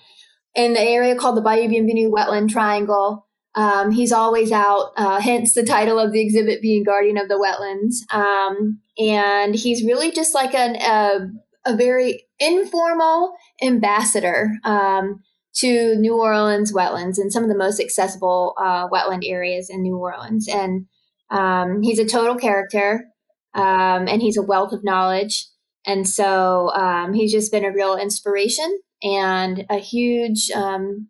in 0.56 0.74
the 0.74 0.82
area 0.82 1.16
called 1.16 1.38
the 1.38 1.42
Bayou 1.42 1.68
Bienvenu 1.68 2.10
Wetland 2.12 2.50
Triangle. 2.50 3.28
Um, 3.56 3.92
he's 3.92 4.12
always 4.12 4.52
out, 4.52 4.92
uh, 4.96 5.20
hence 5.20 5.54
the 5.54 5.64
title 5.64 6.00
of 6.00 6.12
the 6.12 6.22
exhibit 6.22 6.62
being 6.62 6.84
Guardian 6.84 7.18
of 7.18 7.28
the 7.28 7.36
Wetlands. 7.36 8.12
Um, 8.14 8.80
and 8.98 9.56
he's 9.56 9.84
really 9.84 10.12
just 10.12 10.34
like 10.34 10.54
an, 10.54 10.76
a, 10.76 11.72
a 11.72 11.76
very 11.76 12.26
informal 12.40 13.34
ambassador 13.62 14.52
um, 14.64 15.22
to 15.56 15.96
New 15.96 16.16
Orleans 16.16 16.72
wetlands 16.74 17.18
and 17.18 17.34
some 17.34 17.44
of 17.44 17.50
the 17.50 17.58
most 17.58 17.80
accessible 17.80 18.56
uh, 18.58 18.88
wetland 18.90 19.24
areas 19.26 19.70
in 19.70 19.82
New 19.82 19.98
Orleans. 19.98 20.48
And 20.48 20.86
um, 21.32 21.82
he's 21.82 22.00
a 22.00 22.06
total 22.06 22.36
character 22.36 23.06
um, 23.54 24.08
and 24.08 24.22
he's 24.22 24.38
a 24.38 24.44
wealth 24.44 24.74
of 24.74 24.84
knowledge. 24.84 25.48
And 25.86 26.08
so 26.08 26.70
um, 26.74 27.14
he's 27.14 27.32
just 27.32 27.52
been 27.52 27.66
a 27.66 27.72
real 27.72 27.98
inspiration 27.98 28.80
and 29.04 29.66
a 29.70 29.78
huge, 29.78 30.50
um, 30.52 31.08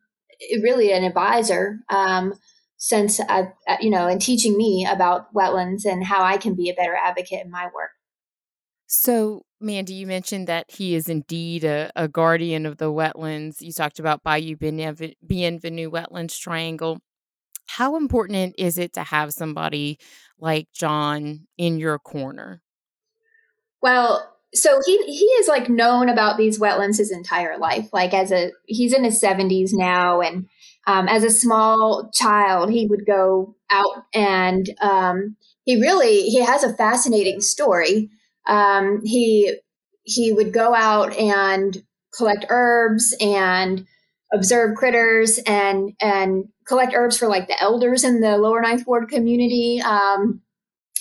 really 0.62 0.91
an 0.91 1.03
advisor 1.03 1.79
um, 1.89 2.34
since 2.77 3.19
I've, 3.19 3.51
uh, 3.67 3.77
you 3.81 3.89
know, 3.89 4.08
and 4.08 4.22
teaching 4.22 4.55
me 4.58 4.88
about 4.89 5.34
wetlands 5.34 5.86
and 5.86 6.03
how 6.03 6.24
I 6.24 6.38
can 6.38 6.55
be 6.55 6.69
a 6.69 6.74
better 6.74 6.96
advocate 6.96 7.43
in 7.43 7.51
my 7.51 7.65
work. 7.65 7.91
So, 8.88 9.43
Mandy, 9.62 9.93
you 9.93 10.08
mentioned 10.08 10.48
that 10.48 10.65
he 10.69 10.96
is 10.96 11.10
indeed 11.10 11.63
a, 11.63 11.91
a 11.96 12.08
guardian 12.08 12.65
of 12.65 12.77
the 12.77 12.91
wetlands. 12.91 13.62
You 13.62 13.72
talked 13.72 14.00
about 14.00 14.24
Bayou 14.24 14.55
Bienvenu 14.55 15.88
Wetlands 15.91 16.39
Triangle. 16.39 17.00
How 17.67 17.98
important 17.98 18.55
is 18.58 18.79
it 18.79 18.93
to 18.93 19.03
have 19.03 19.31
somebody 19.31 20.00
like 20.39 20.69
John 20.74 21.48
in 21.58 21.77
your 21.77 22.00
corner? 22.00 22.63
Well, 23.81 24.38
so 24.53 24.82
he 24.86 24.98
he 25.06 25.25
is 25.25 25.48
like 25.48 25.70
known 25.70 26.10
about 26.10 26.38
these 26.38 26.60
wetlands 26.60 26.98
his 26.98 27.12
entire 27.12 27.58
life. 27.58 27.89
Like 27.94 28.13
as 28.13 28.32
a 28.32 28.51
he's 28.65 28.94
in 28.94 29.03
his 29.03 29.20
seventies 29.20 29.74
now, 29.74 30.22
and 30.22 30.48
um, 30.88 31.08
as 31.08 31.24
a 31.24 31.29
small 31.29 32.10
child, 32.13 32.72
he 32.72 32.88
would 32.88 33.06
go 33.06 33.56
out 33.70 34.06
and 34.13 34.70
um, 34.82 35.36
he 35.65 35.79
really 35.79 36.24
he 36.29 36.41
has 36.41 36.63
a 36.63 36.74
fascinating 36.74 37.41
story 37.41 38.10
um, 38.50 39.01
he 39.06 39.56
he 40.03 40.34
would 40.34 40.51
go 40.51 40.74
out 40.74 41.15
and 41.15 41.84
collect 42.18 42.46
herbs 42.50 43.15
and 43.22 43.86
observe 44.34 44.75
critters 44.75 45.39
and 45.46 45.94
and 46.01 46.46
collect 46.68 46.94
herbs 46.96 47.18
for 47.18 47.27
like 47.27 47.48
the 47.48 47.62
elders 47.62 48.03
in 48.03 48.22
the 48.22 48.38
lower 48.38 48.62
ninth 48.62 48.86
ward 48.86 49.08
community 49.10 49.82
um, 49.82 50.41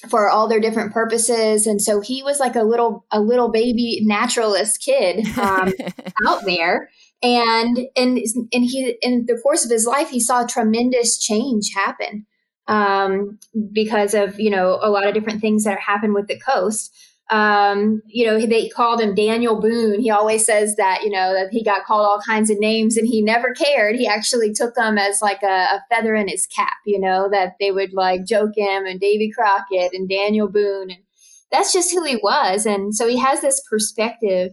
for 0.08 0.28
all 0.28 0.48
their 0.48 0.60
different 0.60 0.92
purposes. 0.92 1.66
And 1.66 1.82
so 1.82 2.00
he 2.00 2.22
was 2.22 2.38
like 2.38 2.56
a 2.56 2.62
little 2.62 3.04
a 3.10 3.20
little 3.20 3.50
baby 3.50 4.00
naturalist 4.02 4.82
kid 4.84 5.26
um, 5.38 5.72
out 6.26 6.44
there. 6.44 6.90
And 7.22 7.78
and 7.96 8.18
and 8.52 8.64
he 8.64 8.96
in 9.02 9.26
the 9.26 9.40
course 9.42 9.64
of 9.64 9.70
his 9.70 9.86
life 9.86 10.08
he 10.08 10.20
saw 10.20 10.46
tremendous 10.46 11.18
change 11.18 11.72
happen 11.74 12.26
um, 12.68 13.38
because 13.72 14.14
of 14.14 14.38
you 14.38 14.50
know 14.50 14.78
a 14.80 14.90
lot 14.90 15.06
of 15.06 15.14
different 15.14 15.40
things 15.40 15.64
that 15.64 15.80
happen 15.80 16.14
with 16.14 16.28
the 16.28 16.38
coast 16.38 16.94
um, 17.30 18.00
you 18.06 18.26
know, 18.26 18.38
they 18.38 18.68
called 18.68 19.00
him 19.00 19.14
Daniel 19.14 19.60
Boone. 19.60 20.00
He 20.00 20.10
always 20.10 20.46
says 20.46 20.76
that, 20.76 21.02
you 21.02 21.10
know, 21.10 21.34
that 21.34 21.48
he 21.50 21.62
got 21.62 21.84
called 21.84 22.06
all 22.06 22.20
kinds 22.20 22.48
of 22.48 22.58
names 22.58 22.96
and 22.96 23.06
he 23.06 23.20
never 23.20 23.52
cared. 23.52 23.96
He 23.96 24.06
actually 24.06 24.52
took 24.54 24.74
them 24.74 24.96
as 24.96 25.20
like 25.20 25.42
a, 25.42 25.46
a 25.46 25.84
feather 25.90 26.14
in 26.14 26.28
his 26.28 26.46
cap, 26.46 26.78
you 26.86 26.98
know, 26.98 27.28
that 27.30 27.54
they 27.60 27.70
would 27.70 27.92
like 27.92 28.24
joke 28.24 28.52
him 28.56 28.86
and 28.86 28.98
Davy 28.98 29.30
Crockett 29.30 29.92
and 29.92 30.08
Daniel 30.08 30.48
Boone. 30.48 30.90
And 30.90 31.02
that's 31.52 31.72
just 31.72 31.92
who 31.92 32.02
he 32.04 32.16
was. 32.16 32.64
And 32.64 32.94
so 32.94 33.06
he 33.06 33.18
has 33.18 33.42
this 33.42 33.62
perspective 33.68 34.52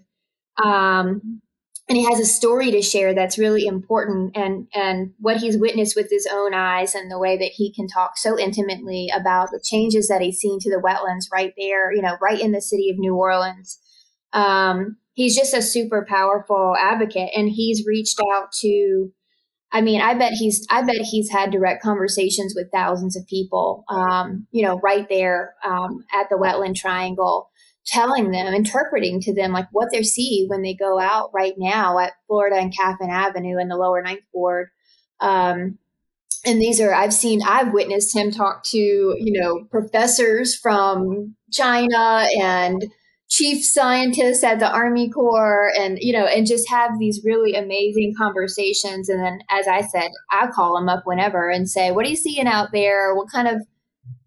um, 0.61 1.41
and 1.87 1.97
he 1.97 2.05
has 2.05 2.19
a 2.19 2.25
story 2.25 2.71
to 2.71 2.81
share 2.81 3.13
that's 3.13 3.37
really 3.37 3.65
important 3.65 4.35
and 4.35 4.67
and 4.73 5.13
what 5.19 5.37
he's 5.37 5.57
witnessed 5.57 5.95
with 5.95 6.09
his 6.09 6.27
own 6.31 6.53
eyes 6.53 6.95
and 6.95 7.11
the 7.11 7.19
way 7.19 7.37
that 7.37 7.51
he 7.55 7.73
can 7.73 7.87
talk 7.87 8.17
so 8.17 8.39
intimately 8.39 9.09
about 9.15 9.49
the 9.51 9.63
changes 9.63 10.07
that 10.07 10.21
he's 10.21 10.39
seen 10.39 10.59
to 10.59 10.69
the 10.69 10.81
wetlands 10.81 11.25
right 11.31 11.53
there 11.57 11.93
you 11.93 12.01
know 12.01 12.17
right 12.21 12.39
in 12.39 12.51
the 12.51 12.61
city 12.61 12.89
of 12.89 12.97
new 12.97 13.15
orleans. 13.15 13.79
Um, 14.33 14.97
he's 15.15 15.35
just 15.35 15.53
a 15.53 15.61
super 15.61 16.05
powerful 16.07 16.75
advocate 16.79 17.29
and 17.35 17.49
he's 17.49 17.85
reached 17.87 18.19
out 18.33 18.51
to 18.51 19.09
i 19.71 19.81
mean 19.81 20.01
i 20.01 20.13
bet 20.13 20.33
he's 20.33 20.67
i 20.69 20.81
bet 20.81 20.97
he's 20.97 21.29
had 21.29 21.51
direct 21.51 21.81
conversations 21.81 22.53
with 22.55 22.71
thousands 22.71 23.15
of 23.17 23.25
people 23.27 23.83
um, 23.89 24.45
you 24.51 24.63
know 24.63 24.79
right 24.83 25.07
there 25.09 25.55
um, 25.63 26.03
at 26.13 26.27
the 26.29 26.35
wetland 26.35 26.75
triangle 26.75 27.49
telling 27.85 28.31
them, 28.31 28.53
interpreting 28.53 29.21
to 29.21 29.33
them 29.33 29.51
like 29.51 29.67
what 29.71 29.89
they 29.91 30.03
see 30.03 30.45
when 30.47 30.61
they 30.61 30.73
go 30.73 30.99
out 30.99 31.31
right 31.33 31.53
now 31.57 31.99
at 31.99 32.13
Florida 32.27 32.57
and 32.57 32.75
Caffin 32.75 33.09
Avenue 33.09 33.59
in 33.59 33.67
the 33.67 33.77
lower 33.77 34.01
ninth 34.01 34.23
ward. 34.33 34.69
Um, 35.19 35.77
and 36.45 36.61
these 36.61 36.79
are 36.79 36.93
I've 36.93 37.13
seen 37.13 37.41
I've 37.43 37.73
witnessed 37.73 38.15
him 38.15 38.31
talk 38.31 38.63
to 38.65 38.77
you 38.77 39.41
know 39.41 39.65
professors 39.71 40.55
from 40.55 41.35
China 41.51 42.27
and 42.39 42.83
chief 43.27 43.65
scientists 43.65 44.43
at 44.43 44.59
the 44.59 44.71
Army 44.71 45.09
Corps 45.09 45.71
and 45.79 45.97
you 45.99 46.13
know 46.13 46.25
and 46.25 46.45
just 46.45 46.69
have 46.69 46.91
these 46.99 47.21
really 47.25 47.55
amazing 47.55 48.13
conversations 48.17 49.09
and 49.09 49.23
then 49.23 49.39
as 49.49 49.67
I 49.67 49.81
said 49.81 50.11
I 50.31 50.47
call 50.47 50.77
him 50.77 50.87
up 50.87 51.03
whenever 51.05 51.49
and 51.49 51.67
say 51.67 51.91
what 51.91 52.05
are 52.05 52.09
you 52.09 52.15
seeing 52.15 52.47
out 52.47 52.69
there 52.71 53.15
what 53.15 53.31
kind 53.31 53.47
of 53.47 53.65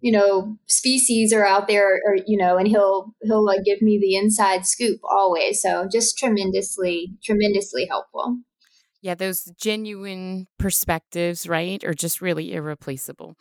you 0.01 0.13
know 0.13 0.57
species 0.67 1.33
are 1.33 1.45
out 1.45 1.69
there 1.69 2.01
or 2.05 2.17
you 2.27 2.37
know 2.37 2.57
and 2.57 2.69
he'll 2.69 3.15
he'll 3.23 3.45
like 3.45 3.65
give 3.65 3.83
me 3.83 3.99
the 4.01 4.17
inside 4.17 4.67
scoop 4.67 5.01
always. 5.09 5.61
So 5.61 5.89
just 5.91 6.19
tremendously 6.19 7.13
tremendously 7.23 7.87
helpful. 7.87 8.39
Yeah 9.01 9.15
those 9.15 9.45
genuine 9.61 10.47
perspectives 10.59 11.49
right 11.49 11.83
are 11.85 11.95
just 11.95 12.21
really 12.21 12.55
irreplaceable. 12.55 13.37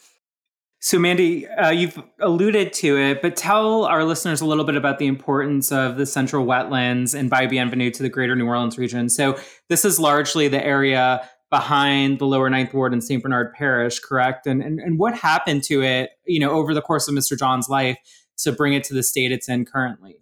So 0.80 1.00
mandy 1.00 1.48
uh, 1.48 1.72
you've 1.72 2.02
alluded 2.20 2.74
to 2.74 2.98
it 2.98 3.22
but 3.22 3.36
tell 3.36 3.86
our 3.86 4.04
listeners 4.04 4.42
a 4.42 4.46
little 4.46 4.66
bit 4.66 4.76
about 4.76 5.00
the 5.00 5.08
importance 5.08 5.72
of 5.72 5.98
the 5.98 6.06
central 6.06 6.46
wetlands 6.46 7.18
and 7.18 7.30
bayou 7.30 7.50
bienvenue 7.50 7.92
to 7.92 8.04
the 8.04 8.10
greater 8.10 8.36
new 8.36 8.46
orleans 8.46 8.78
region. 8.78 9.10
So 9.10 9.40
this 9.70 9.86
is 9.86 10.00
largely 10.00 10.48
the 10.48 10.64
area 10.64 11.28
behind 11.50 12.20
the 12.20 12.26
lower 12.26 12.50
ninth 12.50 12.74
ward 12.74 12.94
in 12.94 13.02
St. 13.02 13.22
Bernard 13.24 13.54
Parish, 13.54 14.00
correct? 14.00 14.48
And, 14.48 14.62
and 14.62 14.80
and 14.80 15.00
what 15.00 15.16
happened 15.16 15.64
to 15.66 15.82
it, 15.82 16.12
you 16.26 16.40
know, 16.40 16.52
over 16.52 16.74
the 16.74 16.82
course 16.82 17.08
of 17.08 17.16
Mr. 17.16 17.38
John's 17.38 17.70
life 17.70 17.98
to 18.40 18.52
bring 18.52 18.74
it 18.74 18.84
to 18.86 18.94
the 18.94 19.04
state 19.04 19.32
it's 19.32 19.50
in 19.50 19.66
currently? 19.66 20.18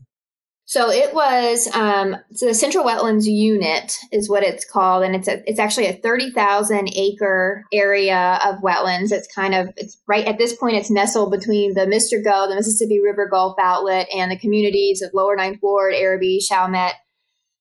So 0.68 0.90
it 0.90 1.14
was 1.14 1.68
um, 1.76 2.18
so 2.34 2.48
the 2.48 2.54
Central 2.56 2.84
Wetlands 2.84 3.26
Unit 3.26 3.98
is 4.12 4.28
what 4.28 4.42
it's 4.42 4.66
called, 4.66 5.04
and 5.04 5.16
it's 5.16 5.28
a, 5.28 5.48
it's 5.48 5.60
actually 5.60 5.86
a 5.86 5.94
thirty 5.94 6.32
thousand 6.32 6.90
acre 6.96 7.64
area 7.72 8.40
of 8.44 8.62
wetlands. 8.62 9.12
It's 9.12 9.28
kind 9.34 9.54
of 9.54 9.70
it's 9.78 10.02
right 10.08 10.26
at 10.26 10.40
this 10.40 10.56
point 10.56 10.76
it's 10.76 10.90
nestled 10.90 11.30
between 11.30 11.76
the 11.76 11.82
Mr. 11.82 12.24
Go, 12.24 12.50
the 12.50 12.56
Mississippi 12.56 13.00
River 13.00 13.28
Gulf 13.30 13.56
outlet, 13.60 14.08
and 14.14 14.32
the 14.32 14.40
communities 14.40 15.04
of 15.04 15.12
Lower 15.14 15.36
Ninth 15.36 15.60
Ward, 15.62 15.94
Arabi, 15.94 16.40
Chalmette. 16.40 16.96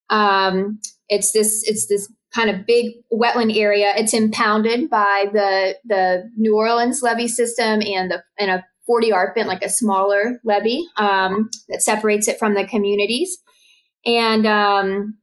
Um, 0.09 0.80
it's 1.11 1.33
this 1.33 1.62
it's 1.66 1.87
this 1.87 2.11
kind 2.35 2.50
of 2.50 2.67
big 2.67 2.95
wetland 3.12 3.57
area. 3.57 3.93
It's 3.97 4.14
impounded 4.14 4.91
by 4.91 5.26
the 5.33 5.76
the 5.85 6.31
New 6.37 6.57
Orleans 6.57 7.03
levee 7.03 7.29
system 7.29 7.81
and 7.83 8.11
the 8.11 8.23
and 8.38 8.50
a 8.50 8.64
40 8.87 9.12
arpent, 9.12 9.47
like 9.47 9.62
a 9.62 9.69
smaller 9.69 10.41
levee 10.45 10.87
um, 10.97 11.49
that 11.69 11.83
separates 11.83 12.29
it 12.29 12.38
from 12.38 12.55
the 12.55 12.67
communities. 12.67 13.38
And 14.05 14.47
um, 14.47 15.17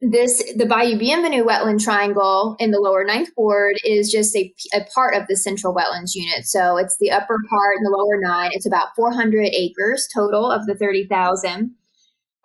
this 0.00 0.42
the 0.56 0.66
Bayou 0.66 0.98
Bienvenu 0.98 1.44
wetland 1.44 1.82
triangle 1.82 2.56
in 2.60 2.70
the 2.70 2.78
lower 2.78 3.02
ninth 3.02 3.30
ward 3.36 3.76
is 3.84 4.10
just 4.10 4.36
a, 4.36 4.52
a 4.74 4.84
part 4.94 5.14
of 5.14 5.26
the 5.28 5.36
central 5.36 5.74
wetlands 5.74 6.14
unit. 6.14 6.46
So 6.46 6.76
it's 6.76 6.96
the 7.00 7.10
upper 7.10 7.38
part 7.48 7.76
and 7.78 7.86
the 7.86 7.96
lower 7.96 8.20
nine. 8.20 8.50
It's 8.52 8.66
about 8.66 8.88
400 8.94 9.46
acres 9.46 10.08
total 10.14 10.50
of 10.50 10.66
the 10.66 10.74
30,000. 10.74 11.74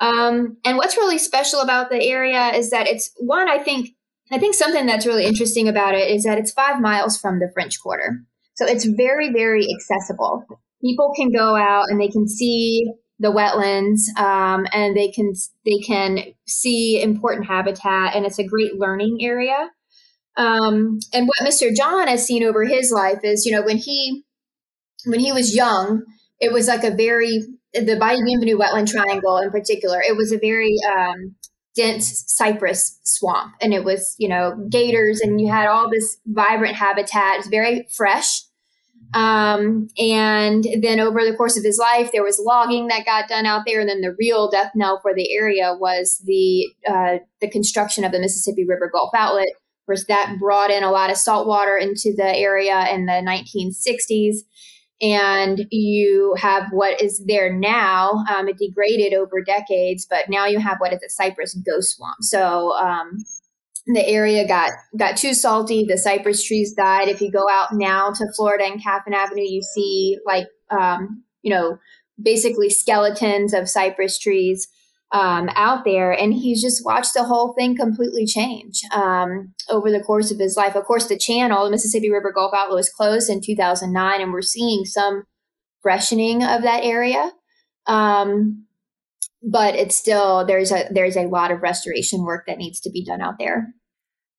Um, 0.01 0.57
and 0.65 0.77
what's 0.77 0.97
really 0.97 1.19
special 1.19 1.61
about 1.61 1.89
the 1.89 2.03
area 2.03 2.49
is 2.49 2.71
that 2.71 2.87
it's 2.87 3.11
one, 3.17 3.47
I 3.47 3.59
think, 3.59 3.89
I 4.31 4.39
think 4.39 4.55
something 4.55 4.85
that's 4.85 5.05
really 5.05 5.25
interesting 5.25 5.67
about 5.67 5.93
it 5.93 6.09
is 6.09 6.23
that 6.23 6.39
it's 6.39 6.51
five 6.51 6.81
miles 6.81 7.17
from 7.17 7.39
the 7.39 7.51
French 7.53 7.79
Quarter. 7.79 8.21
So 8.55 8.65
it's 8.65 8.85
very, 8.85 9.31
very 9.31 9.67
accessible. 9.73 10.43
People 10.81 11.13
can 11.15 11.31
go 11.31 11.55
out 11.55 11.85
and 11.89 12.01
they 12.01 12.07
can 12.07 12.27
see 12.27 12.91
the 13.21 13.31
wetlands 13.31 14.19
um, 14.19 14.65
and 14.73 14.97
they 14.97 15.09
can 15.11 15.33
they 15.63 15.77
can 15.77 16.33
see 16.47 17.01
important 17.01 17.45
habitat 17.45 18.15
and 18.15 18.25
it's 18.25 18.39
a 18.39 18.43
great 18.43 18.79
learning 18.79 19.19
area 19.21 19.69
um, 20.37 20.97
and 21.13 21.27
what 21.27 21.47
mr 21.47 21.69
john 21.75 22.07
has 22.07 22.25
seen 22.25 22.43
over 22.43 22.65
his 22.65 22.91
life 22.91 23.19
is 23.23 23.45
you 23.45 23.51
know 23.51 23.61
when 23.61 23.77
he 23.77 24.23
when 25.05 25.19
he 25.19 25.31
was 25.31 25.55
young 25.55 26.03
it 26.39 26.51
was 26.51 26.67
like 26.67 26.83
a 26.83 26.89
very 26.95 27.43
the 27.73 27.97
Bayou 27.97 28.57
wetland 28.57 28.89
triangle 28.89 29.37
in 29.37 29.51
particular, 29.51 30.01
it 30.01 30.17
was 30.17 30.31
a 30.31 30.37
very 30.37 30.75
um, 30.91 31.35
dense 31.75 32.23
cypress 32.27 32.99
swamp, 33.03 33.53
and 33.61 33.73
it 33.73 33.83
was 33.83 34.15
you 34.17 34.27
know 34.27 34.55
gators, 34.69 35.21
and 35.21 35.39
you 35.39 35.49
had 35.49 35.67
all 35.67 35.89
this 35.89 36.17
vibrant 36.25 36.75
habitat. 36.75 37.39
It's 37.39 37.47
very 37.47 37.87
fresh. 37.95 38.43
Um, 39.13 39.89
and 39.97 40.65
then 40.81 41.01
over 41.01 41.25
the 41.25 41.35
course 41.35 41.57
of 41.57 41.65
his 41.65 41.77
life, 41.77 42.11
there 42.13 42.23
was 42.23 42.41
logging 42.45 42.87
that 42.87 43.05
got 43.05 43.27
done 43.27 43.45
out 43.45 43.63
there, 43.65 43.81
and 43.81 43.89
then 43.89 44.01
the 44.01 44.15
real 44.17 44.49
death 44.49 44.71
knell 44.75 44.99
for 45.01 45.13
the 45.13 45.33
area 45.33 45.75
was 45.77 46.21
the 46.25 46.67
uh, 46.87 47.17
the 47.41 47.49
construction 47.49 48.03
of 48.03 48.11
the 48.11 48.19
Mississippi 48.19 48.65
River 48.65 48.89
Gulf 48.91 49.11
outlet, 49.15 49.49
Of 49.49 49.85
course, 49.85 50.05
that 50.07 50.37
brought 50.39 50.71
in 50.71 50.83
a 50.83 50.91
lot 50.91 51.09
of 51.09 51.17
salt 51.17 51.47
water 51.47 51.77
into 51.77 52.13
the 52.15 52.35
area 52.35 52.87
in 52.93 53.05
the 53.05 53.21
1960s. 53.21 54.45
And 55.01 55.65
you 55.71 56.35
have 56.37 56.65
what 56.71 57.01
is 57.01 57.23
there 57.25 57.51
now. 57.51 58.23
Um, 58.31 58.47
it 58.47 58.57
degraded 58.57 59.13
over 59.13 59.41
decades, 59.41 60.05
but 60.07 60.29
now 60.29 60.45
you 60.45 60.59
have 60.59 60.77
what 60.77 60.93
is 60.93 61.01
a 61.03 61.09
cypress 61.09 61.55
ghost 61.55 61.95
swamp. 61.95 62.17
So 62.21 62.73
um, 62.77 63.17
the 63.87 64.07
area 64.07 64.47
got 64.47 64.71
got 64.97 65.17
too 65.17 65.33
salty. 65.33 65.85
The 65.85 65.97
cypress 65.97 66.45
trees 66.45 66.73
died. 66.73 67.07
If 67.07 67.21
you 67.21 67.31
go 67.31 67.49
out 67.49 67.69
now 67.73 68.11
to 68.11 68.25
Florida 68.35 68.65
and 68.65 68.81
Caffin 68.81 69.13
Avenue, 69.13 69.41
you 69.41 69.61
see 69.63 70.19
like 70.25 70.47
um, 70.69 71.23
you 71.41 71.51
know 71.51 71.79
basically 72.21 72.69
skeletons 72.69 73.53
of 73.53 73.67
cypress 73.67 74.19
trees 74.19 74.67
um, 75.11 75.49
out 75.55 75.83
there, 75.83 76.11
and 76.11 76.33
he's 76.33 76.61
just 76.61 76.85
watched 76.85 77.13
the 77.13 77.23
whole 77.23 77.53
thing 77.53 77.75
completely 77.75 78.25
change 78.25 78.81
um, 78.93 79.53
over 79.69 79.91
the 79.91 79.99
course 79.99 80.31
of 80.31 80.39
his 80.39 80.55
life. 80.55 80.75
Of 80.75 80.85
course, 80.85 81.07
the 81.07 81.17
channel, 81.17 81.65
the 81.65 81.71
Mississippi 81.71 82.09
River 82.09 82.31
Gulf 82.31 82.53
Outlet, 82.55 82.75
was 82.75 82.89
closed 82.89 83.29
in 83.29 83.41
2009, 83.41 84.21
and 84.21 84.31
we're 84.31 84.41
seeing 84.41 84.85
some 84.85 85.23
freshening 85.81 86.43
of 86.43 86.61
that 86.61 86.83
area. 86.83 87.31
Um, 87.87 88.67
but 89.43 89.75
it's 89.75 89.95
still 89.95 90.45
there's 90.45 90.71
a 90.71 90.87
there's 90.91 91.17
a 91.17 91.27
lot 91.27 91.51
of 91.51 91.61
restoration 91.61 92.23
work 92.23 92.45
that 92.47 92.57
needs 92.57 92.79
to 92.81 92.91
be 92.91 93.03
done 93.03 93.21
out 93.21 93.35
there. 93.39 93.73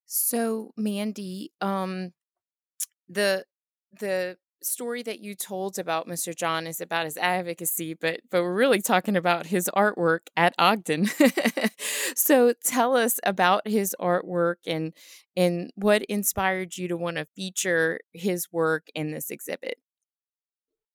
So, 0.07 0.73
Mandy, 0.77 1.53
um, 1.61 2.13
the 3.09 3.45
the 3.99 4.37
story 4.65 5.03
that 5.03 5.21
you 5.21 5.35
told 5.35 5.79
about 5.79 6.09
Mr. 6.09 6.35
John 6.35 6.67
is 6.67 6.81
about 6.81 7.05
his 7.05 7.17
advocacy, 7.17 7.95
but 7.95 8.21
but 8.31 8.43
we're 8.43 8.55
really 8.55 8.81
talking 8.81 9.17
about 9.17 9.47
his 9.47 9.71
artwork 9.75 10.29
at 10.37 10.55
Ogden. 10.59 11.09
so 12.15 12.55
tell 12.65 12.97
us 12.97 13.21
about 13.25 13.67
his 13.67 13.95
artwork 14.01 14.57
and 14.67 14.93
and 15.37 15.71
what 15.75 16.03
inspired 16.03 16.77
you 16.77 16.89
to 16.89 16.97
want 16.97 17.17
to 17.17 17.27
feature 17.37 18.01
his 18.13 18.53
work 18.53 18.89
in 18.95 19.13
this 19.13 19.31
exhibit. 19.31 19.79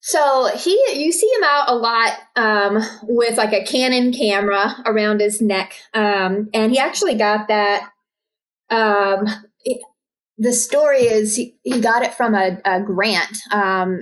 So 0.00 0.48
he, 0.56 0.80
you 0.94 1.10
see 1.10 1.26
him 1.26 1.44
out 1.44 1.68
a 1.68 1.74
lot 1.74 2.12
um, 2.36 2.78
with 3.02 3.36
like 3.36 3.52
a 3.52 3.64
Canon 3.64 4.12
camera 4.12 4.76
around 4.86 5.20
his 5.20 5.42
neck, 5.42 5.74
um, 5.92 6.48
and 6.54 6.70
he 6.70 6.78
actually 6.78 7.16
got 7.16 7.48
that. 7.48 7.90
Um, 8.70 9.26
the 10.38 10.52
story 10.52 11.02
is 11.02 11.36
he, 11.36 11.56
he 11.62 11.80
got 11.80 12.02
it 12.02 12.14
from 12.14 12.34
a, 12.34 12.58
a 12.64 12.80
grant, 12.80 13.38
um, 13.52 14.00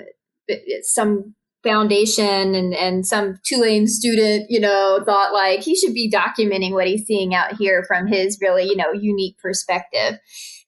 some 0.82 1.34
foundation 1.66 2.54
and, 2.54 2.74
and 2.74 3.06
some 3.06 3.38
Tulane 3.44 3.88
student, 3.88 4.46
you 4.48 4.60
know, 4.60 5.02
thought 5.04 5.32
like 5.32 5.60
he 5.60 5.74
should 5.74 5.94
be 5.94 6.10
documenting 6.10 6.72
what 6.72 6.86
he's 6.86 7.04
seeing 7.06 7.34
out 7.34 7.54
here 7.54 7.84
from 7.88 8.06
his 8.06 8.38
really, 8.40 8.64
you 8.64 8.76
know, 8.76 8.92
unique 8.92 9.36
perspective. 9.38 10.18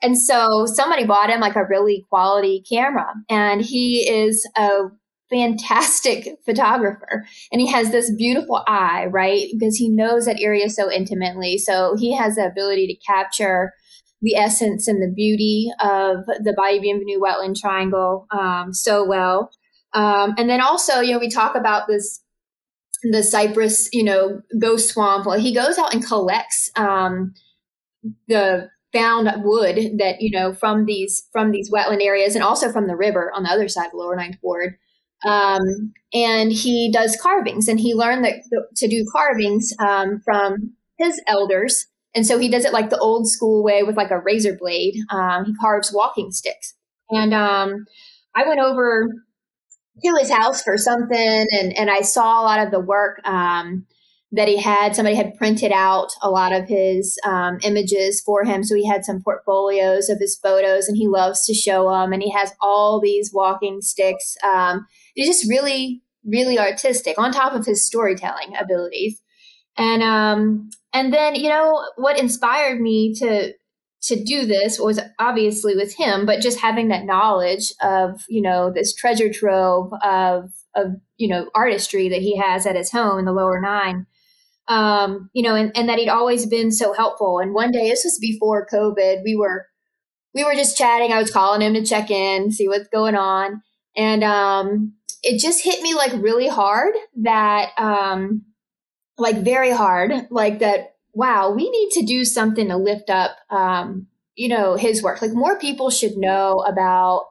And 0.03 0.19
so 0.19 0.67
somebody 0.67 1.05
bought 1.05 1.31
him 1.31 1.41
like 1.41 1.57
a 1.57 1.65
really 1.65 2.05
quality 2.09 2.65
camera 2.69 3.13
and 3.29 3.61
he 3.61 4.09
is 4.09 4.49
a 4.57 4.85
fantastic 5.31 6.37
photographer 6.45 7.25
and 7.53 7.61
he 7.61 7.69
has 7.69 7.91
this 7.91 8.13
beautiful 8.17 8.65
eye, 8.67 9.07
right? 9.07 9.49
Because 9.53 9.77
he 9.77 9.89
knows 9.89 10.25
that 10.25 10.41
area 10.41 10.69
so 10.69 10.91
intimately. 10.91 11.59
So 11.59 11.95
he 11.97 12.17
has 12.17 12.37
the 12.37 12.47
ability 12.47 12.87
to 12.89 13.07
capture 13.07 13.73
the 14.21 14.35
essence 14.35 14.89
and 14.89 15.03
the 15.03 15.13
beauty 15.15 15.71
of 15.81 16.27
the 16.27 16.55
Bayou 16.57 16.81
Bienvenue 16.81 17.21
wetland 17.21 17.57
triangle 17.59 18.27
um, 18.31 18.73
so 18.73 19.05
well. 19.05 19.51
Um, 19.95 20.35
and 20.37 20.51
then 20.51 20.61
also, 20.61 21.01
you 21.01 21.13
know, 21.13 21.19
we 21.19 21.31
talk 21.31 21.55
about 21.55 21.87
this 21.89 22.23
the 23.05 23.23
cypress, 23.23 23.89
you 23.93 24.03
know, 24.03 24.41
ghost 24.59 24.89
swamp. 24.89 25.25
Well, 25.25 25.39
he 25.39 25.55
goes 25.55 25.79
out 25.79 25.95
and 25.95 26.05
collects 26.05 26.69
um, 26.75 27.33
the 28.27 28.69
found 28.93 29.31
wood 29.45 29.99
that 29.99 30.21
you 30.21 30.31
know 30.31 30.55
from 30.55 30.87
these 30.87 31.27
from 31.33 31.51
these 31.51 31.71
wetland 31.71 32.03
areas 32.03 32.35
and 32.35 32.43
also 32.43 32.73
from 32.73 32.87
the 32.87 32.97
river 32.97 33.31
on 33.35 33.43
the 33.43 33.51
other 33.51 33.69
side 33.69 33.89
of 33.89 33.93
lower 33.95 34.17
ninth 34.17 34.37
ward 34.43 34.79
um, 35.27 35.93
and 36.15 36.53
he 36.53 36.91
does 36.91 37.19
carvings 37.21 37.69
and 37.69 37.81
he 37.81 37.95
learned 37.95 38.25
that 38.25 38.37
to 38.77 38.89
do 38.89 39.05
carvings 39.13 39.75
um, 39.79 40.21
from 40.25 40.73
his 40.97 41.21
elders 41.27 41.87
and 42.19 42.27
so 42.27 42.37
he 42.37 42.49
does 42.49 42.65
it 42.65 42.73
like 42.73 42.91
the 42.91 42.99
old 42.99 43.31
school 43.31 43.63
way 43.63 43.85
with 43.85 43.97
like 43.97 44.11
a 44.11 44.19
razor 44.19 44.57
blade. 44.59 44.97
Um, 45.09 45.45
he 45.45 45.55
carves 45.55 45.93
walking 45.95 46.33
sticks. 46.33 46.75
And 47.11 47.33
um, 47.33 47.87
I 48.35 48.49
went 48.49 48.59
over 48.59 49.07
to 50.03 50.17
his 50.19 50.29
house 50.29 50.61
for 50.61 50.77
something 50.77 51.47
and, 51.53 51.79
and 51.79 51.89
I 51.89 52.01
saw 52.01 52.43
a 52.43 52.43
lot 52.43 52.59
of 52.59 52.73
the 52.73 52.81
work 52.81 53.21
um, 53.25 53.87
that 54.33 54.49
he 54.49 54.61
had. 54.61 54.97
Somebody 54.97 55.15
had 55.15 55.37
printed 55.37 55.71
out 55.71 56.09
a 56.21 56.29
lot 56.29 56.53
of 56.53 56.67
his 56.67 57.21
um, 57.25 57.61
images 57.63 58.21
for 58.21 58.43
him. 58.43 58.65
So 58.65 58.75
he 58.75 58.89
had 58.89 59.05
some 59.05 59.23
portfolios 59.23 60.09
of 60.09 60.19
his 60.19 60.37
photos 60.43 60.89
and 60.89 60.97
he 60.97 61.07
loves 61.07 61.47
to 61.47 61.55
show 61.55 61.89
them. 61.89 62.13
And 62.13 62.21
he 62.21 62.33
has 62.33 62.53
all 62.61 63.01
these 63.01 63.31
walking 63.33 63.81
sticks. 63.81 64.37
Um, 64.43 64.89
he's 65.15 65.29
just 65.29 65.49
really, 65.49 66.03
really 66.25 66.59
artistic 66.59 67.17
on 67.17 67.31
top 67.31 67.53
of 67.53 67.65
his 67.65 67.87
storytelling 67.87 68.57
abilities. 68.59 69.23
And 69.79 70.03
um, 70.03 70.71
and 70.93 71.15
then 71.15 71.37
you 71.37 71.49
know 71.49 71.85
what 71.97 72.19
inspired 72.19 72.81
me 72.81 73.15
to 73.15 73.55
to 74.01 74.23
do 74.23 74.47
this 74.47 74.79
was 74.79 75.01
obviously 75.19 75.75
with 75.75 75.95
him, 75.95 76.25
but 76.25 76.41
just 76.41 76.61
having 76.61 76.89
that 76.89 77.05
knowledge 77.05 77.73
of 77.83 78.23
you 78.29 78.43
know 78.43 78.73
this 78.73 78.95
treasure 78.95 79.33
trove 79.33 79.93
of 80.03 80.51
of 80.75 80.93
you 81.17 81.29
know 81.29 81.49
artistry 81.55 82.09
that 82.09 82.21
he 82.21 82.37
has 82.37 82.67
at 82.67 82.77
his 82.77 82.91
home 82.91 83.19
in 83.19 83.25
the 83.25 83.33
lower 83.33 83.61
nine. 83.61 84.07
Um, 84.67 85.31
you 85.33 85.43
know, 85.43 85.55
and, 85.55 85.75
and 85.75 85.89
that 85.89 85.99
he'd 85.99 86.11
always 86.11 86.45
been 86.45 86.71
so 86.71 86.93
helpful. 86.93 87.39
And 87.39 87.55
one 87.55 87.71
day, 87.71 87.89
this 87.89 88.05
was 88.05 88.19
before 88.21 88.67
COVID, 88.71 89.23
we 89.25 89.35
were 89.35 89.67
we 90.35 90.45
were 90.45 90.55
just 90.55 90.77
chatting. 90.77 91.13
I 91.13 91.19
was 91.19 91.31
calling 91.31 91.63
him 91.63 91.75
to 91.75 91.85
check 91.85 92.11
in, 92.11 92.53
see 92.53 92.69
what's 92.69 92.89
going 92.89 93.15
on, 93.15 93.63
and 93.97 94.23
um, 94.23 94.95
it 95.23 95.41
just 95.41 95.65
hit 95.65 95.81
me 95.83 95.95
like 95.95 96.13
really 96.15 96.49
hard 96.49 96.95
that 97.23 97.71
um, 97.79 98.43
like 99.19 99.43
very 99.43 99.71
hard, 99.71 100.13
like 100.31 100.61
that, 100.61 100.95
wow, 101.13 101.51
we 101.51 101.69
need 101.69 101.91
to 101.93 102.07
do 102.07 102.25
something 102.25 102.69
to 102.69 102.77
lift 102.77 103.11
up, 103.11 103.37
um, 103.51 104.07
you 104.35 104.49
know, 104.49 104.77
his 104.77 105.03
work. 105.03 105.21
Like 105.21 105.33
more 105.33 105.59
people 105.59 105.91
should 105.91 106.17
know 106.17 106.65
about 106.67 107.27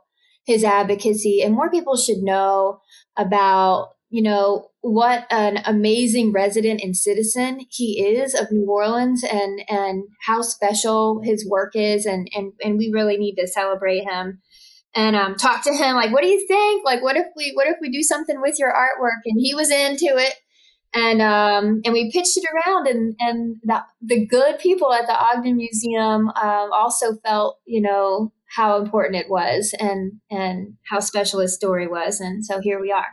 his 0.45 0.63
advocacy 0.63 1.41
and 1.41 1.55
more 1.55 1.71
people 1.71 1.95
should 1.95 2.19
know 2.19 2.81
about, 3.17 3.89
you 4.09 4.21
know, 4.21 4.69
what 4.81 5.25
an 5.31 5.61
amazing 5.65 6.31
resident 6.31 6.81
and 6.81 6.95
citizen 6.95 7.61
he 7.69 8.01
is 8.01 8.33
of 8.33 8.51
New 8.51 8.69
Orleans 8.69 9.23
and, 9.23 9.61
and 9.69 10.03
how 10.25 10.41
special 10.41 11.21
his 11.23 11.47
work 11.49 11.75
is. 11.75 12.05
And, 12.05 12.29
and, 12.33 12.53
and 12.63 12.77
we 12.77 12.91
really 12.93 13.17
need 13.17 13.35
to 13.35 13.47
celebrate 13.47 14.03
him 14.03 14.41
and 14.95 15.15
um, 15.15 15.35
talk 15.35 15.63
to 15.63 15.73
him 15.73 15.95
like 15.95 16.11
what 16.11 16.23
do 16.23 16.27
you 16.27 16.47
think 16.47 16.83
like 16.83 17.03
what 17.03 17.15
if 17.15 17.25
we 17.35 17.51
what 17.53 17.67
if 17.67 17.75
we 17.81 17.89
do 17.89 18.01
something 18.01 18.41
with 18.41 18.57
your 18.57 18.71
artwork 18.71 19.21
and 19.25 19.39
he 19.39 19.53
was 19.53 19.69
into 19.69 20.05
it 20.05 20.33
and 20.93 21.21
um, 21.21 21.81
and 21.85 21.93
we 21.93 22.11
pitched 22.11 22.37
it 22.37 22.45
around, 22.53 22.87
and 22.87 23.15
and 23.19 23.57
the, 23.63 23.83
the 24.01 24.25
good 24.25 24.57
people 24.59 24.93
at 24.93 25.05
the 25.05 25.13
Ogden 25.13 25.57
Museum 25.57 26.29
um, 26.29 26.71
also 26.73 27.15
felt, 27.25 27.59
you 27.65 27.81
know, 27.81 28.31
how 28.45 28.81
important 28.81 29.15
it 29.15 29.29
was, 29.29 29.75
and 29.79 30.13
and 30.31 30.73
how 30.89 30.99
special 30.99 31.39
his 31.39 31.53
story 31.53 31.87
was, 31.87 32.19
and 32.19 32.45
so 32.45 32.59
here 32.61 32.79
we 32.79 32.91
are. 32.91 33.07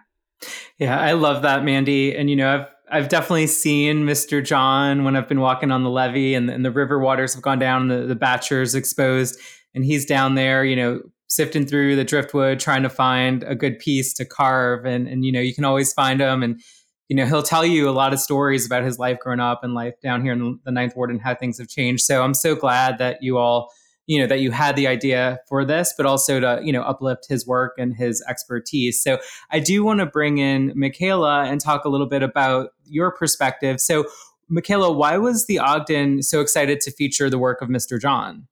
Yeah, 0.79 0.99
I 0.99 1.13
love 1.13 1.43
that, 1.43 1.65
Mandy, 1.65 2.15
and 2.17 2.31
you 2.31 2.37
know, 2.37 2.55
I've 2.55 2.67
I've 2.91 3.09
definitely 3.09 3.49
seen 3.49 4.05
Mr. 4.05 4.45
John 4.45 5.05
when 5.05 5.17
I've 5.17 5.29
been 5.29 5.41
walking 5.41 5.71
on 5.71 5.83
the 5.83 5.91
levee, 5.91 6.35
and, 6.35 6.49
and 6.51 6.65
the 6.65 6.71
river 6.71 6.99
waters 6.99 7.35
have 7.35 7.43
gone 7.43 7.59
down, 7.59 7.89
the 7.89 8.03
the 8.03 8.17
batture's 8.17 8.75
exposed, 8.75 9.41
and 9.75 9.85
he's 9.85 10.07
down 10.07 10.37
there, 10.37 10.65
you 10.65 10.77
know, 10.77 11.01
sifting 11.27 11.67
through 11.67 11.97
the 11.97 12.05
driftwood, 12.05 12.61
trying 12.61 12.85
to 12.85 12.89
find 12.89 13.43
a 13.43 13.55
good 13.55 13.79
piece 13.81 14.15
to 14.15 14.25
carve, 14.25 14.85
and 14.85 15.09
and 15.09 15.25
you 15.25 15.33
know, 15.33 15.41
you 15.41 15.55
can 15.55 15.65
always 15.65 15.93
find 15.93 16.21
them 16.21 16.43
and 16.43 16.61
you 17.09 17.17
know, 17.17 17.27
he'll 17.27 17.43
tell 17.43 17.64
you 17.67 17.88
a 17.88 17.93
lot 17.93 18.12
of 18.12 18.21
stories 18.21 18.64
about 18.64 18.83
his 18.83 18.99
life 18.99 19.19
growing 19.19 19.40
up 19.40 19.62
and 19.62 19.75
life 19.75 19.95
down 20.03 20.23
here 20.23 20.33
in 20.33 20.59
the 20.64 20.73
Ninth 20.73 20.97
Ward 20.97 21.11
and 21.11 21.21
how 21.21 21.35
things 21.35 21.59
have 21.59 21.69
changed. 21.69 22.05
So 22.05 22.23
I'm 22.23 22.35
so 22.35 22.55
glad 22.55 22.99
that 22.99 23.23
you 23.23 23.37
all, 23.37 23.71
you 24.07 24.19
know, 24.21 24.27
that 24.27 24.40
you 24.40 24.51
had 24.51 24.75
the 24.77 24.87
idea 24.87 25.40
for 25.49 25.64
this, 25.64 25.93
but 25.97 26.07
also 26.07 26.40
to, 26.40 26.61
you 26.62 26.73
know, 26.73 26.83
uplift 26.83 27.27
his 27.29 27.47
work 27.47 27.75
and 27.79 27.95
his 27.95 28.25
expertise. 28.29 29.03
So 29.03 29.19
I 29.51 29.61
do 29.61 29.85
want 29.85 30.01
to 30.01 30.07
bring 30.07 30.38
in 30.38 30.73
Michaela 30.75 31.45
and 31.45 31.61
talk 31.61 31.85
a 31.85 31.90
little 31.90 32.09
bit 32.09 32.23
about 32.23 32.71
your 32.87 33.11
perspective. 33.11 33.81
So, 33.81 34.07
Michaela, 34.49 34.93
why 34.93 35.17
was 35.17 35.47
the 35.47 35.59
Ogden 35.59 36.23
so 36.23 36.40
excited 36.40 36.81
to 36.81 36.90
feature 36.90 37.31
the 37.31 37.38
work 37.38 37.62
of 37.62 37.69
Mr. 37.71 38.01
John? 38.01 38.47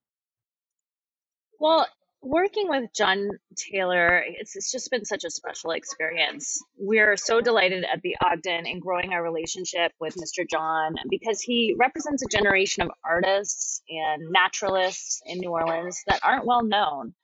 Well, 1.61 1.87
working 2.23 2.69
with 2.69 2.91
John 2.95 3.29
Taylor, 3.57 4.23
it's, 4.27 4.57
it's 4.57 4.71
just 4.71 4.91
been 4.91 5.05
such 5.05 5.25
a 5.25 5.31
special 5.31 5.73
experience. 5.73 6.63
We're 6.79 7.17
so 7.17 7.41
delighted 7.41 7.85
at 7.85 8.01
the 8.03 8.17
Ogden 8.25 8.67
and 8.67 8.81
growing 8.81 9.13
our 9.13 9.23
relationship 9.23 9.93
with 10.01 10.15
Mr. 10.15 10.49
John 10.49 10.95
because 11.11 11.43
he 11.43 11.75
represents 11.79 12.23
a 12.23 12.29
generation 12.29 12.85
of 12.85 12.91
artists 13.05 13.83
and 13.89 14.31
naturalists 14.31 15.21
in 15.27 15.39
New 15.39 15.51
Orleans 15.51 16.01
that 16.07 16.21
aren't 16.23 16.47
well 16.47 16.63
known 16.65 17.15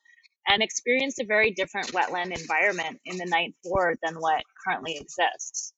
and 0.48 0.62
experienced 0.62 1.20
a 1.20 1.24
very 1.24 1.52
different 1.52 1.92
wetland 1.92 2.38
environment 2.38 3.00
in 3.04 3.18
the 3.18 3.26
Ninth 3.26 3.54
Ward 3.64 3.98
than 4.02 4.16
what 4.16 4.42
currently 4.66 4.96
exists. 4.96 5.72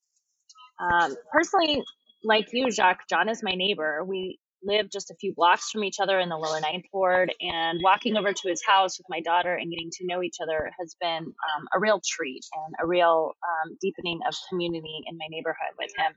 Um, 0.81 1.15
personally, 1.33 1.83
like 2.25 2.49
you, 2.53 2.71
Jacques, 2.71 3.09
John 3.09 3.29
is 3.29 3.43
my 3.43 3.53
neighbor. 3.53 4.03
We 4.05 4.39
live 4.62 4.90
just 4.90 5.11
a 5.11 5.14
few 5.14 5.35
blocks 5.35 5.70
from 5.70 5.85
each 5.85 5.96
other 6.01 6.18
in 6.18 6.29
the 6.29 6.37
lower 6.37 6.61
ninth 6.61 6.85
ward 6.92 7.33
and 7.40 7.81
walking 7.83 8.16
over 8.16 8.33
to 8.33 8.49
his 8.49 8.62
house 8.66 8.99
with 8.99 9.07
my 9.09 9.20
daughter 9.20 9.55
and 9.55 9.70
getting 9.70 9.90
to 9.90 10.07
know 10.07 10.23
each 10.23 10.37
other 10.42 10.70
has 10.79 10.94
been 11.01 11.25
um, 11.25 11.68
a 11.75 11.81
real 11.81 12.01
treat 12.07 12.44
and 12.66 12.75
a 12.83 12.87
real 12.87 13.33
um, 13.42 13.77
deepening 13.81 14.20
of 14.29 14.35
community 14.49 15.01
in 15.07 15.16
my 15.16 15.27
neighborhood 15.31 15.75
with 15.79 15.90
him. 15.96 16.12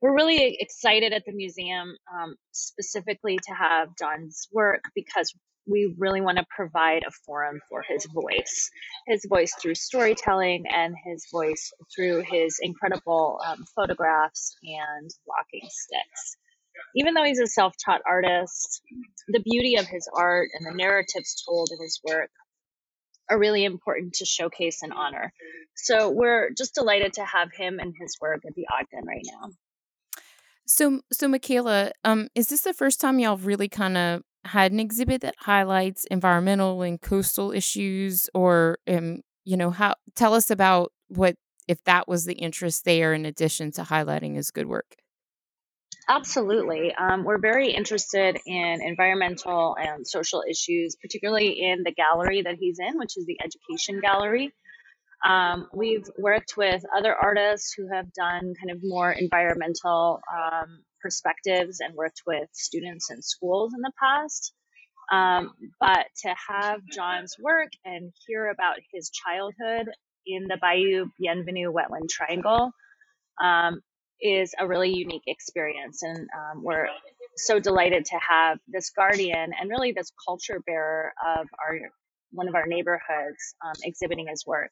We're 0.00 0.14
really 0.14 0.56
excited 0.60 1.12
at 1.12 1.24
the 1.24 1.32
museum 1.32 1.96
um, 2.14 2.36
specifically 2.52 3.38
to 3.38 3.54
have 3.54 3.88
john's 3.98 4.48
work 4.52 4.82
because 4.94 5.32
we 5.68 5.92
really 5.98 6.20
want 6.20 6.38
to 6.38 6.46
provide 6.54 7.02
a 7.06 7.10
forum 7.10 7.60
for 7.68 7.82
his 7.82 8.06
voice 8.06 8.70
his 9.08 9.26
voice 9.28 9.52
through 9.60 9.74
storytelling 9.74 10.64
and 10.72 10.94
his 11.04 11.26
voice 11.32 11.72
through 11.94 12.22
his 12.22 12.58
incredible 12.62 13.40
um, 13.46 13.64
photographs 13.74 14.54
and 14.62 15.10
walking 15.26 15.68
sticks 15.68 16.36
even 16.96 17.14
though 17.14 17.24
he's 17.24 17.38
a 17.38 17.46
self-taught 17.46 18.00
artist, 18.06 18.82
the 19.28 19.40
beauty 19.40 19.76
of 19.76 19.86
his 19.86 20.08
art 20.14 20.48
and 20.54 20.66
the 20.66 20.74
narratives 20.74 21.42
told 21.46 21.70
in 21.70 21.80
his 21.80 22.00
work 22.02 22.30
are 23.30 23.38
really 23.38 23.64
important 23.64 24.14
to 24.14 24.24
showcase 24.24 24.82
and 24.82 24.92
honor. 24.92 25.32
So 25.76 26.10
we're 26.10 26.50
just 26.56 26.74
delighted 26.74 27.12
to 27.14 27.24
have 27.24 27.50
him 27.56 27.78
and 27.78 27.94
his 28.00 28.16
work 28.20 28.40
at 28.46 28.54
the 28.54 28.66
Ogden 28.72 29.06
right 29.06 29.24
now. 29.24 29.50
So, 30.66 31.00
so 31.12 31.28
Michaela, 31.28 31.92
um, 32.04 32.28
is 32.34 32.48
this 32.48 32.62
the 32.62 32.72
first 32.72 33.00
time 33.00 33.18
y'all 33.18 33.36
really 33.36 33.68
kind 33.68 33.96
of 33.96 34.22
had 34.44 34.72
an 34.72 34.80
exhibit 34.80 35.20
that 35.20 35.34
highlights 35.38 36.04
environmental 36.06 36.82
and 36.82 37.00
coastal 37.00 37.52
issues, 37.52 38.30
or 38.32 38.78
um, 38.88 39.20
you 39.44 39.56
know, 39.56 39.70
how? 39.70 39.94
Tell 40.14 40.34
us 40.34 40.50
about 40.50 40.92
what 41.08 41.36
if 41.68 41.82
that 41.84 42.08
was 42.08 42.24
the 42.24 42.34
interest 42.34 42.84
there, 42.84 43.12
in 43.12 43.26
addition 43.26 43.70
to 43.72 43.82
highlighting 43.82 44.34
his 44.34 44.50
good 44.50 44.66
work. 44.66 44.96
Absolutely. 46.08 46.94
Um, 46.94 47.24
we're 47.24 47.38
very 47.40 47.70
interested 47.70 48.38
in 48.46 48.80
environmental 48.80 49.76
and 49.76 50.06
social 50.06 50.44
issues, 50.48 50.94
particularly 50.94 51.60
in 51.60 51.82
the 51.82 51.90
gallery 51.92 52.42
that 52.42 52.56
he's 52.60 52.78
in, 52.78 52.96
which 52.96 53.16
is 53.16 53.26
the 53.26 53.38
Education 53.42 54.00
Gallery. 54.00 54.52
Um, 55.26 55.66
we've 55.74 56.08
worked 56.16 56.56
with 56.56 56.84
other 56.96 57.12
artists 57.12 57.74
who 57.76 57.88
have 57.92 58.12
done 58.12 58.54
kind 58.54 58.70
of 58.70 58.78
more 58.82 59.10
environmental 59.10 60.20
um, 60.32 60.84
perspectives 61.02 61.80
and 61.80 61.94
worked 61.96 62.22
with 62.24 62.48
students 62.52 63.10
in 63.10 63.20
schools 63.20 63.72
in 63.74 63.80
the 63.80 63.92
past. 64.00 64.52
Um, 65.10 65.50
but 65.80 66.06
to 66.22 66.34
have 66.48 66.80
John's 66.92 67.34
work 67.40 67.70
and 67.84 68.12
hear 68.26 68.48
about 68.48 68.76
his 68.92 69.10
childhood 69.10 69.88
in 70.24 70.44
the 70.44 70.58
Bayou 70.60 71.06
Bienvenue 71.18 71.72
Wetland 71.72 72.08
Triangle 72.08 72.70
um, 73.42 73.80
is 74.20 74.54
a 74.58 74.66
really 74.66 74.92
unique 74.92 75.24
experience. 75.26 76.02
And 76.02 76.18
um, 76.18 76.62
we're 76.62 76.88
so 77.36 77.58
delighted 77.58 78.04
to 78.06 78.18
have 78.28 78.58
this 78.68 78.90
guardian 78.90 79.50
and 79.58 79.70
really 79.70 79.92
this 79.92 80.12
culture 80.26 80.62
bearer 80.66 81.12
of 81.38 81.46
our 81.66 81.78
one 82.32 82.48
of 82.48 82.54
our 82.54 82.66
neighborhoods 82.66 83.54
um, 83.64 83.74
exhibiting 83.84 84.26
his 84.28 84.44
work. 84.46 84.70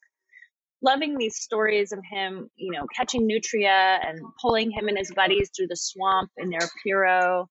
Loving 0.82 1.16
these 1.16 1.36
stories 1.36 1.92
of 1.92 2.00
him, 2.10 2.50
you 2.56 2.72
know, 2.72 2.86
catching 2.94 3.26
nutria 3.26 4.00
and 4.06 4.20
pulling 4.42 4.70
him 4.70 4.88
and 4.88 4.98
his 4.98 5.12
buddies 5.14 5.50
through 5.56 5.68
the 5.68 5.76
swamp 5.76 6.30
in 6.36 6.50
their 6.50 6.68
pirogue. 6.84 7.46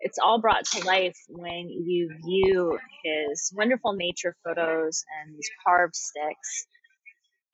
It's 0.00 0.18
all 0.18 0.40
brought 0.40 0.64
to 0.66 0.84
life 0.84 1.16
when 1.28 1.68
you 1.68 2.10
view 2.26 2.78
his 3.04 3.52
wonderful 3.54 3.92
nature 3.92 4.34
photos 4.44 5.04
and 5.22 5.34
these 5.34 5.48
carved 5.64 5.94
sticks 5.94 6.66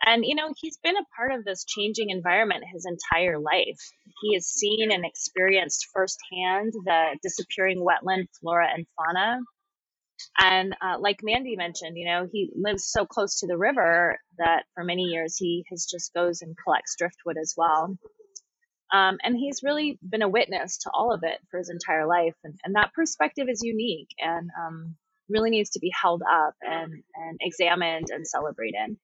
and, 0.05 0.25
you 0.25 0.35
know, 0.35 0.53
he's 0.57 0.79
been 0.83 0.97
a 0.97 1.07
part 1.17 1.33
of 1.33 1.45
this 1.45 1.65
changing 1.65 2.11
environment 2.11 2.65
his 2.73 2.87
entire 2.87 3.39
life. 3.39 3.79
He 4.23 4.35
has 4.35 4.47
seen 4.47 4.93
and 4.93 5.05
experienced 5.05 5.87
firsthand 5.93 6.73
the 6.85 7.19
disappearing 7.23 7.85
wetland 7.85 8.27
flora 8.41 8.69
and 8.73 8.87
fauna. 8.97 9.41
And 10.41 10.75
uh, 10.81 10.99
like 10.99 11.21
Mandy 11.23 11.57
mentioned, 11.57 11.97
you 11.97 12.07
know, 12.07 12.29
he 12.31 12.51
lives 12.55 12.85
so 12.87 13.05
close 13.05 13.41
to 13.41 13.47
the 13.47 13.59
river 13.59 14.19
that 14.39 14.65
for 14.75 14.85
many 14.85 15.03
years 15.05 15.37
he 15.37 15.65
has 15.71 15.87
just 15.87 16.15
goes 16.15 16.43
and 16.43 16.57
collects 16.63 16.97
driftwood 16.99 17.37
as 17.41 17.55
well. 17.57 17.97
Um, 18.93 19.19
and 19.23 19.37
he's 19.37 19.63
really 19.63 19.99
been 20.09 20.23
a 20.23 20.29
witness 20.29 20.79
to 20.79 20.91
all 20.95 21.13
of 21.13 21.21
it 21.23 21.39
for 21.51 21.59
his 21.59 21.71
entire 21.71 22.07
life. 22.07 22.35
And, 22.45 22.55
and 22.65 22.75
that 22.77 22.93
perspective 22.95 23.49
is 23.49 23.63
unique 23.63 24.09
and 24.19 24.51
um, 24.59 24.97
really 25.29 25.51
needs 25.51 25.71
to 25.71 25.81
be 25.81 25.93
held 26.01 26.23
up 26.23 26.55
and, 26.63 26.93
and 27.15 27.39
examined 27.41 28.07
and 28.11 28.27
celebrated. 28.27 28.97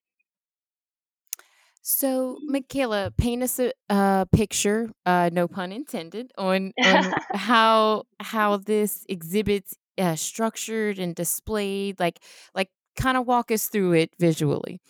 So, 1.83 2.38
Michaela, 2.47 3.12
paint 3.16 3.42
us 3.42 3.61
a, 3.90 4.27
picture, 4.33 4.90
uh, 5.05 5.31
no 5.33 5.49
pun 5.49 5.73
intended, 5.73 6.33
on, 6.38 6.73
on 6.83 7.12
how 7.35 8.05
how 8.21 8.57
this 8.57 9.05
exhibit's 9.09 9.75
uh, 9.99 10.14
structured 10.14 11.01
and 11.01 11.14
displayed. 11.14 11.99
Like, 11.99 12.21
like, 12.55 12.71
kind 12.97 13.16
of 13.16 13.27
walk 13.27 13.51
us 13.51 13.66
through 13.66 13.95
it 13.95 14.11
visually. 14.18 14.81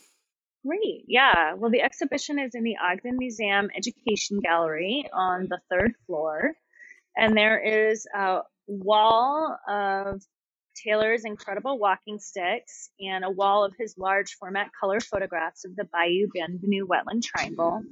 Great. 0.67 1.05
Yeah. 1.09 1.55
Well, 1.55 1.71
the 1.71 1.81
exhibition 1.81 2.39
is 2.39 2.55
in 2.55 2.63
the 2.63 2.77
Ogden 2.77 3.17
Museum 3.19 3.71
Education 3.77 4.41
Gallery 4.41 5.09
on 5.13 5.49
the 5.49 5.59
third 5.71 5.95
floor. 6.07 6.53
And 7.17 7.37
there 7.37 7.59
is 7.59 8.07
a 8.15 8.41
wall 8.67 9.59
of 9.69 10.23
Taylor's 10.75 11.25
incredible 11.25 11.79
walking 11.79 12.19
sticks, 12.19 12.91
and 13.01 13.25
a 13.25 13.31
wall 13.31 13.65
of 13.65 13.75
his 13.79 13.97
large 13.99 14.35
format 14.35 14.71
color 14.79 15.01
photographs 15.01 15.65
of 15.65 15.77
the 15.77 15.85
Bayou 15.85 16.29
Bienvenue 16.33 16.87
wetland 16.87 17.23
triangle. 17.23 17.83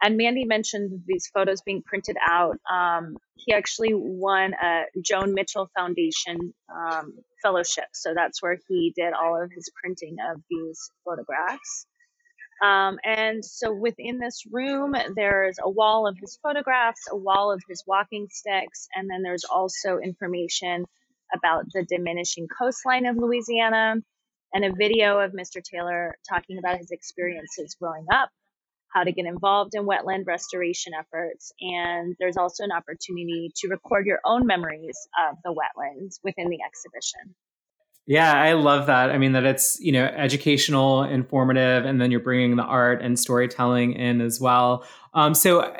And 0.00 0.16
Mandy 0.16 0.44
mentioned 0.44 1.02
these 1.06 1.26
photos 1.26 1.60
being 1.62 1.82
printed 1.82 2.16
out. 2.24 2.58
Um, 2.70 3.16
he 3.34 3.52
actually 3.52 3.94
won 3.94 4.54
a 4.54 4.84
Joan 5.02 5.34
Mitchell 5.34 5.68
Foundation 5.76 6.54
um, 6.72 7.14
fellowship, 7.42 7.88
so 7.92 8.14
that's 8.14 8.40
where 8.42 8.58
he 8.68 8.92
did 8.94 9.12
all 9.12 9.42
of 9.42 9.50
his 9.52 9.70
printing 9.80 10.16
of 10.32 10.40
these 10.48 10.90
photographs. 11.04 11.86
Um, 12.62 12.98
and 13.04 13.44
so 13.44 13.72
within 13.72 14.18
this 14.18 14.42
room, 14.50 14.94
there's 15.14 15.58
a 15.62 15.70
wall 15.70 16.08
of 16.08 16.16
his 16.18 16.38
photographs, 16.42 17.06
a 17.10 17.16
wall 17.16 17.52
of 17.52 17.62
his 17.68 17.84
walking 17.86 18.28
sticks, 18.30 18.88
and 18.94 19.08
then 19.08 19.22
there's 19.22 19.44
also 19.44 19.98
information 19.98 20.84
about 21.34 21.64
the 21.72 21.84
diminishing 21.88 22.46
coastline 22.58 23.06
of 23.06 23.16
Louisiana 23.16 23.96
and 24.52 24.64
a 24.64 24.72
video 24.72 25.18
of 25.20 25.32
Mr. 25.32 25.62
Taylor 25.62 26.16
talking 26.28 26.58
about 26.58 26.78
his 26.78 26.90
experiences 26.90 27.76
growing 27.80 28.06
up, 28.12 28.30
how 28.92 29.04
to 29.04 29.12
get 29.12 29.26
involved 29.26 29.74
in 29.74 29.86
wetland 29.86 30.26
restoration 30.26 30.92
efforts. 30.98 31.52
And 31.60 32.16
there's 32.18 32.36
also 32.36 32.64
an 32.64 32.72
opportunity 32.72 33.50
to 33.56 33.68
record 33.68 34.06
your 34.06 34.20
own 34.24 34.46
memories 34.46 34.96
of 35.28 35.36
the 35.44 35.50
wetlands 35.50 36.18
within 36.24 36.48
the 36.48 36.58
exhibition. 36.64 37.34
Yeah, 38.08 38.32
I 38.32 38.54
love 38.54 38.86
that. 38.86 39.10
I 39.10 39.18
mean, 39.18 39.32
that 39.32 39.44
it's, 39.44 39.78
you 39.80 39.92
know, 39.92 40.06
educational, 40.06 41.02
informative, 41.02 41.84
and 41.84 42.00
then 42.00 42.10
you're 42.10 42.20
bringing 42.20 42.56
the 42.56 42.62
art 42.62 43.02
and 43.02 43.20
storytelling 43.20 43.92
in 43.92 44.22
as 44.22 44.40
well. 44.40 44.86
Um, 45.12 45.34
so, 45.34 45.70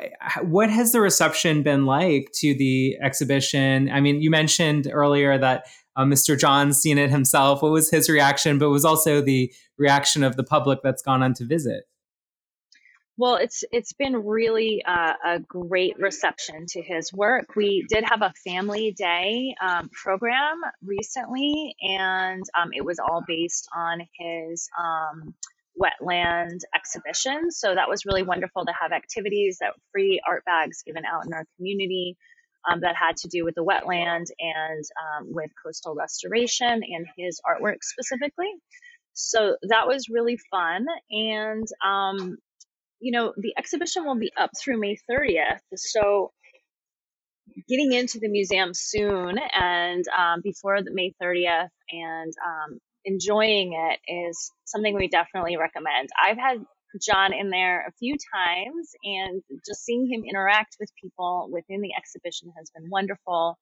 what 0.43 0.69
has 0.69 0.91
the 0.91 1.01
reception 1.01 1.63
been 1.63 1.87
like 1.87 2.29
to 2.35 2.53
the 2.53 2.97
exhibition? 3.01 3.89
I 3.89 3.99
mean, 3.99 4.21
you 4.21 4.29
mentioned 4.29 4.87
earlier 4.91 5.39
that 5.39 5.65
uh, 5.95 6.03
Mr. 6.03 6.39
John's 6.39 6.77
seen 6.77 6.99
it 6.99 7.09
himself. 7.09 7.63
What 7.63 7.71
was 7.71 7.89
his 7.89 8.07
reaction? 8.07 8.59
But 8.59 8.69
was 8.69 8.85
also 8.85 9.21
the 9.21 9.51
reaction 9.79 10.23
of 10.23 10.35
the 10.35 10.43
public 10.43 10.81
that's 10.83 11.01
gone 11.01 11.23
on 11.23 11.33
to 11.33 11.45
visit? 11.45 11.85
Well, 13.19 13.35
it's 13.35 13.65
it's 13.73 13.91
been 13.91 14.15
really 14.25 14.81
uh, 14.87 15.11
a 15.25 15.39
great 15.39 15.99
reception 15.99 16.67
to 16.69 16.81
his 16.81 17.11
work. 17.11 17.53
We 17.53 17.85
did 17.89 18.05
have 18.05 18.21
a 18.21 18.31
family 18.45 18.93
day 18.93 19.53
um, 19.61 19.89
program 19.91 20.61
recently, 20.81 21.75
and 21.81 22.45
um, 22.57 22.69
it 22.71 22.85
was 22.85 22.97
all 22.97 23.21
based 23.27 23.67
on 23.75 23.99
his 24.17 24.69
um, 24.79 25.33
wetland 25.77 26.59
exhibition. 26.73 27.51
So 27.51 27.75
that 27.75 27.89
was 27.89 28.05
really 28.05 28.23
wonderful 28.23 28.65
to 28.65 28.71
have 28.81 28.93
activities 28.93 29.57
that 29.59 29.73
free 29.91 30.21
art 30.25 30.45
bags 30.45 30.81
given 30.83 31.03
out 31.03 31.25
in 31.25 31.33
our 31.33 31.43
community 31.57 32.15
um, 32.71 32.79
that 32.79 32.95
had 32.95 33.17
to 33.17 33.27
do 33.27 33.43
with 33.43 33.55
the 33.55 33.65
wetland 33.65 34.27
and 34.39 34.85
um, 35.03 35.27
with 35.33 35.51
coastal 35.61 35.93
restoration 35.93 36.69
and 36.69 37.05
his 37.17 37.41
artwork 37.45 37.79
specifically. 37.81 38.53
So 39.11 39.57
that 39.63 39.87
was 39.87 40.07
really 40.07 40.39
fun. 40.49 40.85
And 41.11 41.67
um, 41.85 42.37
you 42.99 43.11
know, 43.11 43.33
the 43.37 43.53
exhibition 43.57 44.05
will 44.05 44.17
be 44.17 44.31
up 44.37 44.51
through 44.57 44.79
May 44.79 44.97
30th. 45.09 45.59
So 45.75 46.31
getting 47.67 47.93
into 47.93 48.19
the 48.19 48.29
museum 48.29 48.71
soon 48.73 49.37
and 49.53 50.03
um, 50.17 50.41
before 50.43 50.81
the 50.83 50.91
May 50.93 51.13
30th 51.21 51.69
and 51.91 52.33
um, 52.45 52.79
enjoying 53.05 53.73
it 53.73 53.99
is 54.07 54.51
something 54.65 54.95
we 54.95 55.07
definitely 55.07 55.57
recommend. 55.57 56.09
I've 56.21 56.37
had 56.37 56.57
John 57.01 57.33
in 57.33 57.49
there 57.49 57.85
a 57.87 57.91
few 57.99 58.15
times 58.33 58.91
and 59.03 59.41
just 59.65 59.83
seeing 59.83 60.07
him 60.11 60.23
interact 60.27 60.77
with 60.79 60.89
people 61.01 61.49
within 61.51 61.81
the 61.81 61.91
exhibition 61.97 62.51
has 62.57 62.69
been 62.75 62.89
wonderful. 62.89 63.57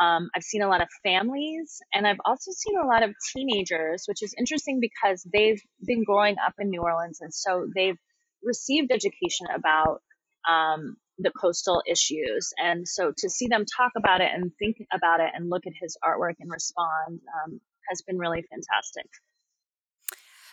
Um, 0.00 0.28
I've 0.36 0.42
seen 0.42 0.62
a 0.62 0.68
lot 0.68 0.82
of 0.82 0.88
families 1.02 1.78
and 1.94 2.06
I've 2.06 2.20
also 2.26 2.50
seen 2.52 2.76
a 2.78 2.86
lot 2.86 3.02
of 3.02 3.14
teenagers, 3.32 4.04
which 4.06 4.22
is 4.22 4.34
interesting 4.38 4.78
because 4.80 5.26
they've 5.32 5.60
been 5.86 6.04
growing 6.04 6.36
up 6.44 6.54
in 6.58 6.68
New 6.68 6.82
Orleans 6.82 7.20
and 7.20 7.32
so 7.32 7.66
they've 7.74 7.96
received 8.42 8.92
education 8.92 9.46
about 9.54 10.02
um, 10.48 10.96
the 11.18 11.30
coastal 11.30 11.82
issues. 11.86 12.52
And 12.58 12.86
so 12.86 13.12
to 13.16 13.30
see 13.30 13.48
them 13.48 13.64
talk 13.76 13.92
about 13.96 14.20
it 14.20 14.30
and 14.32 14.52
think 14.58 14.76
about 14.92 15.20
it 15.20 15.30
and 15.34 15.50
look 15.50 15.66
at 15.66 15.72
his 15.80 15.96
artwork 16.04 16.34
and 16.40 16.50
respond 16.50 17.20
um, 17.44 17.60
has 17.88 18.02
been 18.02 18.18
really 18.18 18.44
fantastic. 18.50 19.06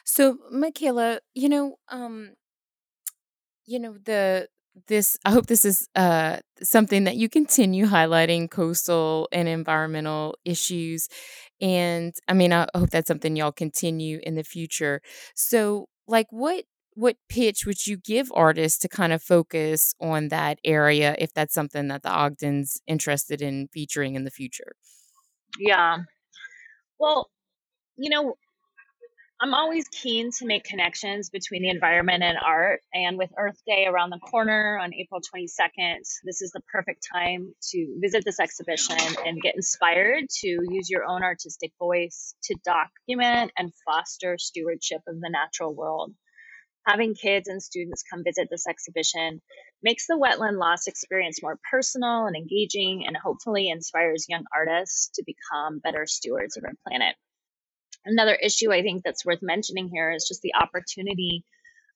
So, 0.05 0.37
Michaela, 0.51 1.19
you 1.33 1.49
know, 1.49 1.77
um, 1.89 2.33
you 3.65 3.79
know 3.79 3.97
the 4.05 4.47
this 4.87 5.17
i 5.25 5.31
hope 5.31 5.45
this 5.47 5.65
is 5.65 5.87
uh, 5.95 6.37
something 6.61 7.03
that 7.03 7.15
you 7.15 7.29
continue 7.29 7.85
highlighting 7.85 8.49
coastal 8.49 9.27
and 9.31 9.47
environmental 9.47 10.35
issues 10.45 11.07
and 11.61 12.15
i 12.27 12.33
mean 12.33 12.51
i 12.51 12.67
hope 12.75 12.89
that's 12.89 13.07
something 13.07 13.35
y'all 13.35 13.51
continue 13.51 14.19
in 14.23 14.35
the 14.35 14.43
future 14.43 15.01
so 15.35 15.87
like 16.07 16.27
what 16.31 16.65
what 16.95 17.17
pitch 17.29 17.65
would 17.65 17.85
you 17.85 17.97
give 17.97 18.31
artists 18.35 18.79
to 18.79 18.87
kind 18.87 19.13
of 19.13 19.21
focus 19.21 19.93
on 19.99 20.29
that 20.29 20.59
area 20.63 21.15
if 21.19 21.33
that's 21.33 21.53
something 21.53 21.87
that 21.87 22.03
the 22.03 22.13
ogden's 22.13 22.81
interested 22.87 23.41
in 23.41 23.67
featuring 23.67 24.15
in 24.15 24.23
the 24.23 24.31
future 24.31 24.75
yeah 25.59 25.97
well 26.99 27.29
you 27.97 28.09
know 28.09 28.35
I'm 29.43 29.53
always 29.53 29.89
keen 29.89 30.31
to 30.39 30.45
make 30.45 30.63
connections 30.63 31.29
between 31.29 31.63
the 31.63 31.69
environment 31.69 32.23
and 32.23 32.37
art. 32.37 32.79
And 32.93 33.17
with 33.17 33.29
Earth 33.37 33.61
Day 33.67 33.85
around 33.85 34.11
the 34.11 34.19
corner 34.19 34.79
on 34.81 34.93
April 34.93 35.19
22nd, 35.19 35.97
this 36.23 36.41
is 36.41 36.51
the 36.51 36.61
perfect 36.71 37.05
time 37.13 37.53
to 37.71 37.97
visit 37.99 38.23
this 38.23 38.39
exhibition 38.39 38.95
and 39.25 39.41
get 39.41 39.55
inspired 39.55 40.29
to 40.29 40.47
use 40.47 40.89
your 40.89 41.03
own 41.03 41.23
artistic 41.23 41.73
voice 41.77 42.35
to 42.43 42.55
document 42.63 43.51
and 43.57 43.73
foster 43.85 44.37
stewardship 44.37 45.01
of 45.09 45.19
the 45.19 45.29
natural 45.29 45.75
world. 45.75 46.13
Having 46.85 47.15
kids 47.15 47.47
and 47.47 47.63
students 47.63 48.03
come 48.09 48.23
visit 48.23 48.49
this 48.51 48.67
exhibition 48.67 49.41
makes 49.81 50.07
the 50.07 50.17
wetland 50.17 50.57
loss 50.59 50.87
experience 50.87 51.41
more 51.41 51.59
personal 51.71 52.25
and 52.25 52.35
engaging 52.35 53.05
and 53.07 53.15
hopefully 53.15 53.69
inspires 53.69 54.25
young 54.27 54.43
artists 54.53 55.09
to 55.15 55.23
become 55.25 55.79
better 55.79 56.05
stewards 56.05 56.57
of 56.57 56.63
our 56.63 56.73
planet 56.87 57.15
another 58.05 58.35
issue 58.35 58.71
I 58.71 58.81
think 58.81 59.03
that's 59.03 59.25
worth 59.25 59.41
mentioning 59.41 59.89
here 59.91 60.11
is 60.11 60.25
just 60.27 60.41
the 60.41 60.55
opportunity 60.59 61.43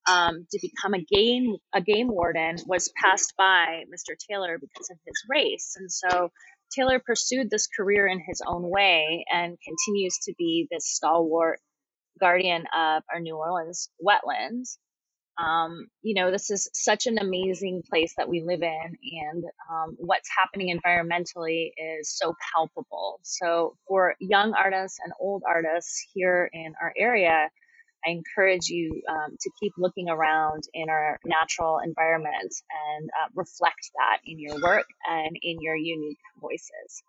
um, 0.08 0.48
to 0.52 0.60
become 0.62 0.94
a 0.94 1.04
game 1.04 1.58
a 1.74 1.82
game 1.82 2.08
warden 2.08 2.58
was 2.66 2.92
passed 3.02 3.34
by 3.38 3.84
Mr. 3.94 4.16
Taylor 4.30 4.58
because 4.58 4.90
of 4.90 4.98
his 5.06 5.16
race, 5.30 5.76
and 5.78 5.92
so 5.92 6.32
Taylor 6.72 7.00
pursued 7.00 7.50
this 7.50 7.68
career 7.68 8.08
in 8.08 8.22
his 8.26 8.42
own 8.46 8.70
way 8.70 9.26
and 9.32 9.58
continues 9.62 10.18
to 10.24 10.34
be 10.38 10.68
this 10.72 10.86
stalwart 10.86 11.60
guardian 12.20 12.66
of 12.76 13.04
our 13.14 13.20
New 13.20 13.36
Orleans 13.36 13.90
wetlands 14.04 14.78
um, 15.38 15.88
you 16.02 16.16
know, 16.16 16.32
this 16.32 16.50
is 16.50 16.68
such 16.74 17.06
an 17.06 17.20
amazing 17.20 17.84
place 17.88 18.14
that 18.18 18.28
we 18.28 18.42
live 18.42 18.64
in, 18.64 18.98
and 19.22 19.44
um, 19.72 19.96
what's 20.00 20.30
happening 20.36 20.76
environmentally 20.76 21.70
is 21.78 22.10
so 22.10 22.34
palpable. 22.54 23.20
So, 23.22 23.76
for 23.88 24.16
young 24.20 24.54
artists 24.54 24.98
and 25.04 25.14
old 25.20 25.44
artists 25.48 26.04
here 26.14 26.50
in 26.52 26.74
our 26.82 26.92
area, 26.98 27.50
I 28.06 28.10
encourage 28.10 28.68
you 28.68 29.04
um, 29.08 29.38
to 29.40 29.52
keep 29.62 29.74
looking 29.78 30.10
around 30.10 30.64
in 30.74 30.90
our 30.90 31.20
natural 31.24 31.80
environment 31.86 32.54
and 32.90 33.10
uh, 33.10 33.30
reflect 33.36 33.92
that 33.96 34.20
in 34.26 34.40
your 34.40 34.60
work 34.62 34.86
and 35.08 35.38
in 35.44 35.58
your 35.62 35.76
unique 35.76 36.18
voices. 36.42 37.04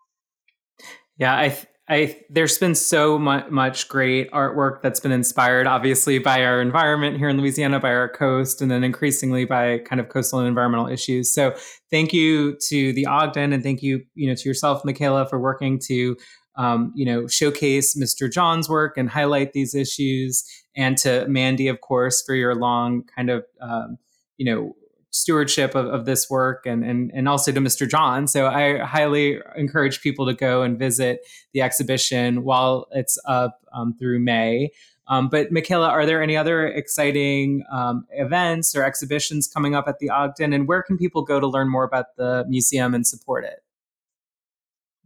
Yeah, 1.17 1.33
I 1.33 1.57
I 1.89 2.21
there's 2.29 2.57
been 2.59 2.75
so 2.75 3.17
much, 3.17 3.49
much 3.49 3.87
great 3.87 4.31
artwork 4.31 4.81
that's 4.83 4.99
been 4.99 5.11
inspired, 5.11 5.65
obviously 5.65 6.19
by 6.19 6.43
our 6.45 6.61
environment 6.61 7.17
here 7.17 7.29
in 7.29 7.37
Louisiana, 7.37 7.79
by 7.79 7.91
our 7.93 8.07
coast, 8.07 8.61
and 8.61 8.69
then 8.69 8.83
increasingly 8.83 9.43
by 9.45 9.79
kind 9.79 9.99
of 9.99 10.09
coastal 10.09 10.39
and 10.39 10.47
environmental 10.47 10.87
issues. 10.87 11.33
So 11.33 11.55
thank 11.89 12.13
you 12.13 12.57
to 12.69 12.93
the 12.93 13.07
Ogden, 13.07 13.53
and 13.53 13.63
thank 13.63 13.81
you, 13.81 14.03
you 14.13 14.27
know, 14.29 14.35
to 14.35 14.47
yourself, 14.47 14.85
Michaela, 14.85 15.27
for 15.27 15.39
working 15.39 15.79
to, 15.87 16.15
um, 16.57 16.93
you 16.95 17.05
know, 17.05 17.25
showcase 17.27 17.97
Mr. 17.97 18.31
John's 18.31 18.69
work 18.69 18.95
and 18.95 19.09
highlight 19.09 19.53
these 19.53 19.73
issues, 19.73 20.43
and 20.75 20.95
to 20.99 21.27
Mandy, 21.27 21.67
of 21.67 21.81
course, 21.81 22.21
for 22.23 22.35
your 22.35 22.53
long 22.53 23.03
kind 23.15 23.31
of, 23.31 23.45
um, 23.61 23.97
you 24.37 24.45
know, 24.45 24.75
stewardship 25.11 25.75
of, 25.75 25.87
of 25.87 26.05
this 26.05 26.29
work 26.29 26.65
and, 26.65 26.83
and 26.83 27.11
and 27.13 27.27
also 27.27 27.51
to 27.51 27.59
Mr. 27.59 27.89
John. 27.89 28.27
So 28.27 28.47
I 28.47 28.77
highly 28.77 29.39
encourage 29.55 30.01
people 30.01 30.25
to 30.27 30.33
go 30.33 30.61
and 30.61 30.77
visit 30.77 31.25
the 31.53 31.61
exhibition 31.61 32.43
while 32.43 32.87
it's 32.91 33.17
up 33.25 33.59
um, 33.73 33.93
through 33.97 34.19
May. 34.19 34.71
Um, 35.07 35.27
but 35.27 35.51
Michaela, 35.51 35.89
are 35.89 36.05
there 36.05 36.21
any 36.21 36.37
other 36.37 36.67
exciting 36.67 37.63
um, 37.71 38.05
events 38.11 38.75
or 38.75 38.83
exhibitions 38.83 39.47
coming 39.47 39.73
up 39.73 39.87
at 39.87 39.97
the 39.97 40.11
Ogden? 40.11 40.53
And 40.53 40.67
where 40.67 40.83
can 40.83 40.97
people 40.97 41.23
go 41.23 41.39
to 41.39 41.47
learn 41.47 41.67
more 41.67 41.83
about 41.83 42.15
the 42.15 42.45
museum 42.47 42.93
and 42.93 43.05
support 43.05 43.43
it? 43.43 43.63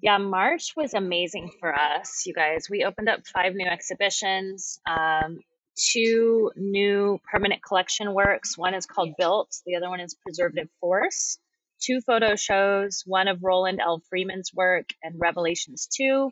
Yeah, 0.01 0.17
March 0.17 0.73
was 0.75 0.93
amazing 0.93 1.51
for 1.61 1.73
us, 1.73 2.25
you 2.25 2.33
guys. 2.33 2.67
We 2.69 2.83
opened 2.83 3.07
up 3.07 3.25
five 3.25 3.55
new 3.55 3.65
exhibitions. 3.65 4.81
Um, 4.85 5.39
two 5.75 6.51
new 6.55 7.19
permanent 7.31 7.63
collection 7.63 8.13
works. 8.13 8.57
One 8.57 8.73
is 8.73 8.85
called 8.85 9.15
Built, 9.17 9.55
the 9.65 9.75
other 9.75 9.89
one 9.89 9.99
is 9.99 10.15
Preservative 10.15 10.69
Force. 10.79 11.37
Two 11.81 11.99
photo 12.01 12.35
shows, 12.35 13.03
one 13.05 13.27
of 13.27 13.43
Roland 13.43 13.81
L. 13.81 14.01
Freeman's 14.09 14.51
work 14.53 14.89
and 15.03 15.15
Revelations 15.19 15.87
2, 15.97 16.31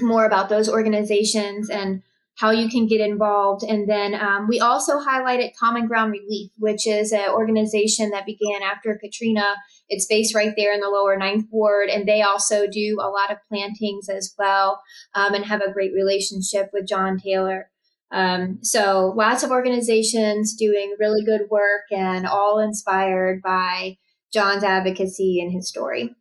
more 0.00 0.24
about 0.24 0.48
those 0.48 0.68
organizations 0.68 1.68
and 1.68 2.02
how 2.40 2.50
you 2.50 2.70
can 2.70 2.86
get 2.86 3.00
involved. 3.00 3.62
And 3.62 3.86
then 3.86 4.14
um, 4.14 4.48
we 4.48 4.60
also 4.60 4.98
highlighted 4.98 5.54
Common 5.58 5.86
Ground 5.86 6.12
Relief, 6.12 6.50
which 6.56 6.86
is 6.86 7.12
an 7.12 7.28
organization 7.28 8.10
that 8.10 8.24
began 8.24 8.62
after 8.62 8.98
Katrina. 8.98 9.56
It's 9.90 10.06
based 10.06 10.34
right 10.34 10.54
there 10.56 10.72
in 10.72 10.80
the 10.80 10.88
lower 10.88 11.18
ninth 11.18 11.46
ward, 11.50 11.90
and 11.90 12.08
they 12.08 12.22
also 12.22 12.66
do 12.66 12.96
a 12.98 13.10
lot 13.10 13.30
of 13.30 13.36
plantings 13.46 14.08
as 14.08 14.34
well 14.38 14.80
um, 15.14 15.34
and 15.34 15.44
have 15.44 15.60
a 15.60 15.72
great 15.72 15.92
relationship 15.94 16.70
with 16.72 16.88
John 16.88 17.18
Taylor. 17.18 17.70
Um, 18.10 18.58
so 18.62 19.12
lots 19.16 19.42
of 19.42 19.50
organizations 19.50 20.54
doing 20.54 20.96
really 20.98 21.22
good 21.22 21.42
work 21.50 21.82
and 21.90 22.26
all 22.26 22.58
inspired 22.58 23.42
by 23.42 23.98
John's 24.32 24.64
advocacy 24.64 25.40
and 25.40 25.52
his 25.52 25.68
story. 25.68 26.16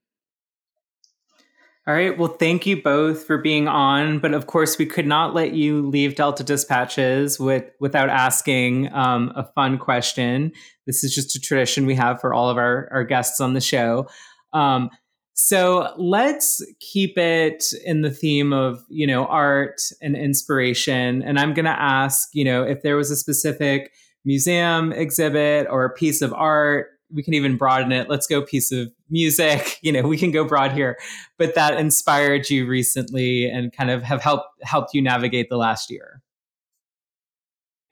All 1.89 1.95
right. 1.95 2.15
Well, 2.15 2.28
thank 2.28 2.67
you 2.67 2.80
both 2.80 3.25
for 3.25 3.39
being 3.39 3.67
on. 3.67 4.19
But 4.19 4.36
of 4.36 4.45
course, 4.45 4.78
we 4.78 4.86
could 4.86 5.08
not 5.08 5.34
let 5.34 5.54
you 5.54 5.89
leave 5.89 6.13
Delta 6.13 6.43
Dispatches 6.43 7.39
with, 7.39 7.63
without 7.80 8.10
asking 8.10 8.93
um, 8.93 9.34
a 9.36 9.43
fun 9.56 9.80
question. 9.80 10.52
This 10.86 11.04
is 11.04 11.15
just 11.15 11.36
a 11.36 11.39
tradition 11.39 11.88
we 11.88 11.95
have 11.95 12.21
for 12.21 12.32
all 12.32 12.47
of 12.47 12.58
our, 12.58 12.89
our 12.91 13.04
guests 13.04 13.41
on 13.41 13.56
the 13.56 13.60
show. 13.60 14.08
Um, 14.54 14.91
so 15.34 15.91
let's 15.97 16.63
keep 16.80 17.17
it 17.17 17.63
in 17.84 18.02
the 18.04 18.12
theme 18.12 18.54
of, 18.54 18.84
you 18.89 19.08
know, 19.08 19.25
art 19.25 19.82
and 19.99 20.15
inspiration. 20.15 21.23
And 21.23 21.39
I'm 21.39 21.56
going 21.56 21.65
to 21.65 21.71
ask, 21.71 22.30
you 22.34 22.45
know, 22.45 22.62
if 22.62 22.84
there 22.84 22.97
was 22.97 23.10
a 23.10 23.15
specific 23.15 23.91
museum 24.23 24.93
exhibit 24.93 25.65
or 25.67 25.86
a 25.86 25.93
piece 25.93 26.21
of 26.21 26.36
art, 26.36 26.99
we 27.12 27.24
can 27.24 27.34
even 27.34 27.58
broaden 27.58 27.91
it. 27.91 28.10
Let's 28.10 28.28
go 28.28 28.41
piece 28.41 28.72
of 28.72 28.91
music. 29.10 29.78
You 29.82 29.93
know, 29.93 30.02
we 30.02 30.17
can 30.17 30.32
go 30.32 30.43
broad 30.43 30.74
here, 30.74 30.98
but 31.38 31.56
that 31.56 31.78
inspired 31.80 32.50
you 32.50 32.67
recently 32.67 33.50
and 33.50 33.72
kind 33.72 33.89
of 33.89 34.04
have 34.04 34.22
helped 34.22 34.48
helped 34.62 34.93
you 34.93 35.02
navigate 35.02 35.50
the 35.50 35.58
last 35.58 35.89
year. 35.89 36.22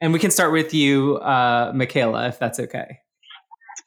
And 0.00 0.12
we 0.12 0.18
can 0.18 0.30
start 0.30 0.52
with 0.52 0.74
you, 0.74 1.16
uh, 1.16 1.72
Michaela, 1.74 2.28
if 2.28 2.38
that's 2.38 2.60
okay. 2.60 3.00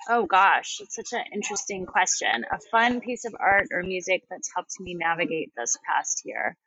Oh 0.10 0.26
gosh, 0.26 0.80
it's 0.82 0.96
such 0.96 1.14
an 1.14 1.24
interesting 1.32 1.86
question. 1.86 2.44
A 2.52 2.60
fun 2.72 3.02
piece 3.02 3.24
of 3.24 3.36
art 3.40 3.68
or 3.72 3.84
music 3.84 4.24
that's 4.30 4.52
helped 4.54 4.80
me 4.80 4.96
navigate 4.96 5.52
this 5.56 5.78
past 5.88 6.24
year. 6.26 6.58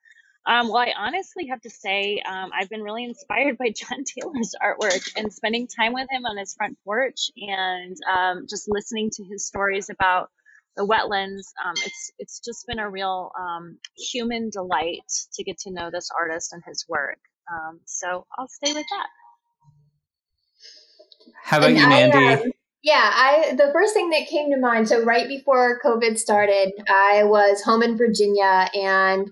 Um, 0.46 0.68
well, 0.68 0.78
I 0.78 0.92
honestly 0.96 1.46
have 1.46 1.62
to 1.62 1.70
say, 1.70 2.22
um, 2.28 2.50
I've 2.59 2.68
been 2.68 2.83
really 2.83 3.04
inspired 3.04 3.57
by 3.57 3.70
John 3.76 4.04
Taylor's 4.04 4.54
artwork 4.62 5.12
and 5.16 5.33
spending 5.33 5.66
time 5.66 5.94
with 5.94 6.07
him 6.11 6.26
on 6.26 6.37
his 6.37 6.54
front 6.54 6.76
porch 6.85 7.30
and 7.37 7.96
um, 8.12 8.46
just 8.48 8.68
listening 8.68 9.11
to 9.14 9.24
his 9.24 9.46
stories 9.46 9.88
about 9.88 10.30
the 10.76 10.87
wetlands. 10.87 11.52
Um, 11.64 11.74
it's 11.76 12.12
it's 12.18 12.40
just 12.40 12.66
been 12.66 12.78
a 12.78 12.90
real 12.90 13.30
um, 13.38 13.78
human 13.96 14.50
delight 14.50 15.11
to 15.35 15.44
get 15.44 15.59
to 15.61 15.70
know 15.70 15.90
this 15.90 16.11
artist 16.18 16.52
and 16.52 16.62
his 16.66 16.85
work. 16.88 17.18
Um, 17.50 17.80
so 17.87 18.26
I'll 18.37 18.48
stay 18.48 18.72
with 18.72 18.87
that. 18.90 19.07
How 21.42 21.59
about 21.59 21.70
and 21.70 21.78
you, 21.78 21.88
Mandy? 21.88 22.18
I, 22.18 22.50
yeah, 22.83 23.11
I 23.14 23.54
the 23.57 23.70
first 23.72 23.94
thing 23.94 24.11
that 24.11 24.28
came 24.28 24.50
to 24.50 24.59
mind. 24.59 24.88
So 24.88 25.04
right 25.04 25.26
before 25.26 25.80
COVID 25.83 26.18
started, 26.18 26.72
I 26.88 27.24
was 27.24 27.62
home 27.62 27.83
in 27.83 27.96
Virginia, 27.96 28.68
and 28.74 29.30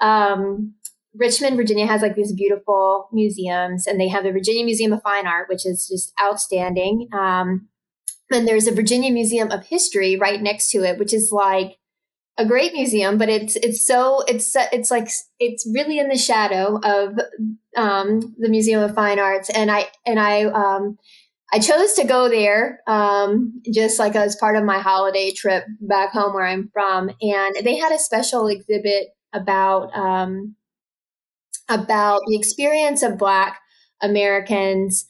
um, 0.00 0.74
Richmond, 1.14 1.56
Virginia 1.56 1.86
has 1.86 2.02
like 2.02 2.14
these 2.14 2.32
beautiful 2.32 3.08
museums, 3.12 3.86
and 3.86 4.00
they 4.00 4.08
have 4.08 4.24
the 4.24 4.32
Virginia 4.32 4.64
Museum 4.64 4.92
of 4.92 5.02
Fine 5.02 5.26
Art, 5.26 5.48
which 5.48 5.66
is 5.66 5.88
just 5.88 6.12
outstanding. 6.20 7.08
Um, 7.12 7.68
and 8.30 8.46
there's 8.46 8.66
a 8.66 8.74
Virginia 8.74 9.10
Museum 9.10 9.50
of 9.50 9.66
History 9.66 10.16
right 10.16 10.40
next 10.40 10.70
to 10.70 10.84
it, 10.84 10.98
which 10.98 11.14
is 11.14 11.30
like 11.32 11.78
a 12.36 12.46
great 12.46 12.72
museum, 12.72 13.18
but 13.18 13.28
it's 13.28 13.56
it's 13.56 13.86
so 13.86 14.22
it's 14.28 14.54
it's 14.72 14.90
like 14.90 15.08
it's 15.40 15.68
really 15.74 15.98
in 15.98 16.08
the 16.08 16.16
shadow 16.16 16.78
of 16.84 17.18
um, 17.76 18.34
the 18.38 18.48
Museum 18.48 18.82
of 18.82 18.94
Fine 18.94 19.18
Arts, 19.18 19.50
and 19.50 19.70
I 19.70 19.88
and 20.06 20.20
I 20.20 20.44
um, 20.44 20.98
I 21.52 21.58
chose 21.58 21.94
to 21.94 22.04
go 22.04 22.28
there 22.28 22.80
um, 22.86 23.60
just 23.72 23.98
like 23.98 24.14
as 24.14 24.36
part 24.36 24.56
of 24.56 24.64
my 24.64 24.78
holiday 24.78 25.32
trip 25.32 25.64
back 25.80 26.12
home 26.12 26.34
where 26.34 26.46
I'm 26.46 26.70
from. 26.72 27.10
And 27.22 27.56
they 27.64 27.76
had 27.76 27.92
a 27.92 27.98
special 27.98 28.46
exhibit 28.48 29.08
about 29.32 29.96
um, 29.96 30.56
about 31.68 32.22
the 32.26 32.36
experience 32.36 33.02
of 33.02 33.18
Black 33.18 33.60
Americans 34.02 35.06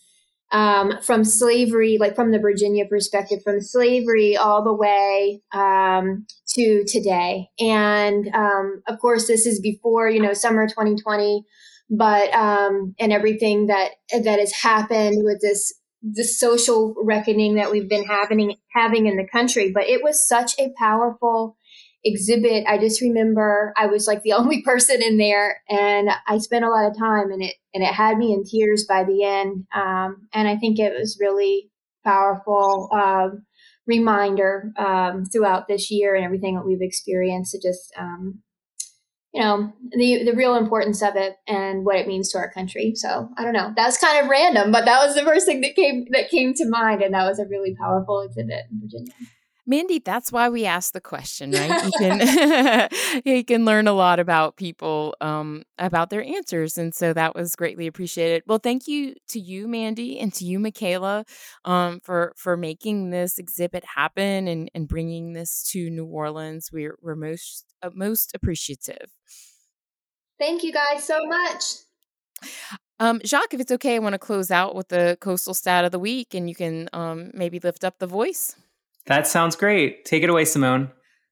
um, 0.50 0.98
from 1.02 1.24
slavery, 1.24 1.98
like 2.00 2.16
from 2.16 2.32
the 2.32 2.38
Virginia 2.38 2.86
perspective, 2.86 3.40
from 3.44 3.60
slavery 3.60 4.36
all 4.36 4.64
the 4.64 4.72
way 4.72 5.42
um, 5.52 6.26
to 6.48 6.84
today. 6.86 7.48
And 7.60 8.28
um, 8.34 8.82
of 8.88 8.98
course, 8.98 9.26
this 9.26 9.46
is 9.46 9.60
before 9.60 10.08
you 10.08 10.20
know 10.20 10.32
summer 10.32 10.66
2020, 10.66 11.44
but 11.90 12.32
um, 12.34 12.94
and 12.98 13.12
everything 13.12 13.66
that 13.66 13.90
that 14.12 14.38
has 14.38 14.52
happened 14.52 15.22
with 15.24 15.40
this 15.40 15.74
the 16.02 16.24
social 16.24 16.94
reckoning 17.02 17.54
that 17.54 17.70
we've 17.70 17.88
been 17.88 18.04
having 18.04 18.56
having 18.72 19.06
in 19.06 19.16
the 19.16 19.26
country 19.26 19.72
but 19.72 19.88
it 19.88 20.00
was 20.02 20.28
such 20.28 20.56
a 20.58 20.72
powerful 20.78 21.56
exhibit 22.04 22.64
i 22.66 22.78
just 22.78 23.00
remember 23.00 23.72
i 23.76 23.86
was 23.86 24.06
like 24.06 24.22
the 24.22 24.32
only 24.38 24.62
person 24.62 25.02
in 25.02 25.18
there 25.18 25.60
and 25.68 26.10
i 26.26 26.38
spent 26.38 26.64
a 26.64 26.68
lot 26.68 26.88
of 26.88 26.96
time 26.96 27.30
and 27.30 27.42
it 27.42 27.54
and 27.74 27.82
it 27.82 27.92
had 27.92 28.18
me 28.18 28.32
in 28.32 28.44
tears 28.44 28.86
by 28.88 29.04
the 29.04 29.24
end 29.24 29.64
um, 29.74 30.28
and 30.32 30.48
i 30.48 30.56
think 30.56 30.78
it 30.78 30.92
was 30.98 31.18
really 31.20 31.70
powerful 32.04 32.88
um, 32.92 33.44
reminder 33.86 34.72
um, 34.78 35.24
throughout 35.24 35.66
this 35.66 35.90
year 35.90 36.14
and 36.14 36.24
everything 36.24 36.54
that 36.54 36.66
we've 36.66 36.82
experienced 36.82 37.52
to 37.52 37.60
just 37.60 37.92
um, 37.98 38.42
you 39.32 39.42
know 39.42 39.72
the 39.90 40.24
the 40.24 40.34
real 40.34 40.54
importance 40.54 41.02
of 41.02 41.16
it 41.16 41.36
and 41.46 41.84
what 41.84 41.96
it 41.96 42.08
means 42.08 42.30
to 42.30 42.38
our 42.38 42.50
country. 42.50 42.92
So 42.94 43.28
I 43.36 43.44
don't 43.44 43.52
know. 43.52 43.72
That's 43.76 43.98
kind 43.98 44.22
of 44.22 44.30
random, 44.30 44.72
but 44.72 44.84
that 44.84 45.04
was 45.04 45.14
the 45.14 45.22
first 45.22 45.46
thing 45.46 45.60
that 45.62 45.76
came 45.76 46.06
that 46.10 46.30
came 46.30 46.54
to 46.54 46.68
mind, 46.68 47.02
and 47.02 47.14
that 47.14 47.28
was 47.28 47.38
a 47.38 47.46
really 47.46 47.74
powerful 47.74 48.20
exhibit 48.20 48.64
in 48.70 48.80
Virginia. 48.80 49.12
Mandy, 49.68 49.98
that's 49.98 50.32
why 50.32 50.48
we 50.48 50.64
ask 50.64 50.94
the 50.94 51.00
question, 51.00 51.50
right? 51.50 51.84
You 51.84 51.92
can 51.98 52.88
you 53.24 53.44
can 53.44 53.66
learn 53.66 53.86
a 53.86 53.92
lot 53.92 54.18
about 54.18 54.56
people 54.56 55.14
um, 55.20 55.62
about 55.78 56.08
their 56.08 56.24
answers, 56.24 56.78
and 56.78 56.94
so 56.94 57.12
that 57.12 57.34
was 57.34 57.54
greatly 57.54 57.86
appreciated. 57.86 58.44
Well, 58.46 58.60
thank 58.60 58.88
you 58.88 59.14
to 59.28 59.38
you, 59.38 59.68
Mandy, 59.68 60.18
and 60.18 60.32
to 60.34 60.46
you, 60.46 60.58
Michaela, 60.58 61.26
um, 61.66 62.00
for 62.00 62.32
for 62.34 62.56
making 62.56 63.10
this 63.10 63.38
exhibit 63.38 63.84
happen 63.84 64.48
and, 64.48 64.70
and 64.74 64.88
bringing 64.88 65.34
this 65.34 65.62
to 65.72 65.90
New 65.90 66.06
Orleans. 66.06 66.70
We're 66.72 66.96
we're 67.02 67.14
most 67.14 67.66
uh, 67.82 67.90
most 67.92 68.32
appreciative. 68.34 69.10
Thank 70.38 70.62
you 70.62 70.72
guys 70.72 71.04
so 71.04 71.18
much. 71.26 71.62
Um, 73.00 73.20
Jacques, 73.22 73.52
if 73.52 73.60
it's 73.60 73.72
okay, 73.72 73.96
I 73.96 73.98
want 73.98 74.14
to 74.14 74.18
close 74.18 74.50
out 74.50 74.74
with 74.74 74.88
the 74.88 75.18
coastal 75.20 75.52
stat 75.52 75.84
of 75.84 75.92
the 75.92 75.98
week, 75.98 76.32
and 76.32 76.48
you 76.48 76.54
can 76.54 76.88
um, 76.94 77.32
maybe 77.34 77.60
lift 77.60 77.84
up 77.84 77.98
the 77.98 78.06
voice. 78.06 78.56
That 79.08 79.26
sounds 79.26 79.56
great. 79.56 80.04
Take 80.04 80.22
it 80.22 80.28
away, 80.28 80.44
Simone. 80.44 80.90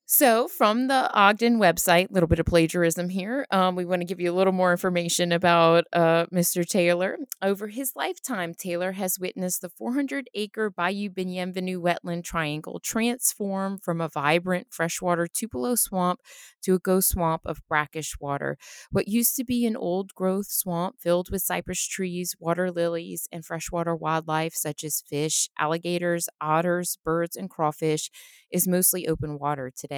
So, 0.09 0.47
from 0.47 0.87
the 0.87 1.13
Ogden 1.13 1.59
website, 1.59 2.11
a 2.11 2.13
little 2.13 2.29
bit 2.29 2.39
of 2.39 2.47
plagiarism 2.47 3.09
here. 3.09 3.45
Um, 3.51 3.75
we 3.75 3.85
want 3.85 4.03
to 4.03 4.07
give 4.07 4.21
you 4.21 4.31
a 4.31 4.37
little 4.37 4.53
more 4.53 4.71
information 4.71 5.33
about 5.33 5.83
uh, 5.93 6.27
Mr. 6.27 6.65
Taylor. 6.65 7.19
Over 7.43 7.67
his 7.67 7.91
lifetime, 7.97 8.55
Taylor 8.55 8.93
has 8.93 9.19
witnessed 9.19 9.63
the 9.63 9.69
400 9.69 10.31
acre 10.33 10.71
Bayou 10.71 11.11
Bienvenue 11.11 11.83
wetland 11.83 12.23
triangle 12.23 12.79
transform 12.79 13.79
from 13.79 14.01
a 14.01 14.09
vibrant 14.09 14.69
freshwater 14.71 15.27
Tupelo 15.27 15.75
swamp 15.75 16.21
to 16.63 16.75
a 16.75 16.79
ghost 16.79 17.09
swamp 17.09 17.43
of 17.45 17.67
brackish 17.69 18.15
water. 18.21 18.59
What 18.93 19.09
used 19.09 19.35
to 19.35 19.45
be 19.45 19.67
an 19.67 19.77
old 19.77 20.15
growth 20.15 20.47
swamp 20.47 21.01
filled 21.01 21.33
with 21.33 21.43
cypress 21.43 21.85
trees, 21.85 22.37
water 22.39 22.71
lilies, 22.71 23.27
and 23.33 23.45
freshwater 23.45 23.97
wildlife 23.97 24.55
such 24.55 24.85
as 24.85 25.03
fish, 25.05 25.51
alligators, 25.59 26.29
otters, 26.41 26.97
birds, 27.05 27.35
and 27.35 27.51
crawfish 27.51 28.09
is 28.53 28.69
mostly 28.69 29.09
open 29.09 29.41
water 29.41 29.73
today. 29.77 29.96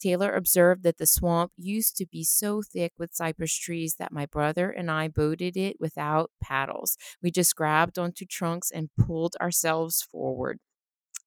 Taylor 0.00 0.34
observed 0.34 0.82
that 0.82 0.98
the 0.98 1.06
swamp 1.06 1.52
used 1.56 1.96
to 1.96 2.06
be 2.06 2.24
so 2.24 2.62
thick 2.62 2.92
with 2.98 3.14
cypress 3.14 3.56
trees 3.56 3.96
that 3.98 4.12
my 4.12 4.26
brother 4.26 4.70
and 4.70 4.90
I 4.90 5.08
boated 5.08 5.56
it 5.56 5.76
without 5.80 6.30
paddles. 6.42 6.96
We 7.22 7.30
just 7.30 7.56
grabbed 7.56 7.98
onto 7.98 8.24
trunks 8.24 8.70
and 8.70 8.90
pulled 8.98 9.36
ourselves 9.40 10.02
forward. 10.02 10.58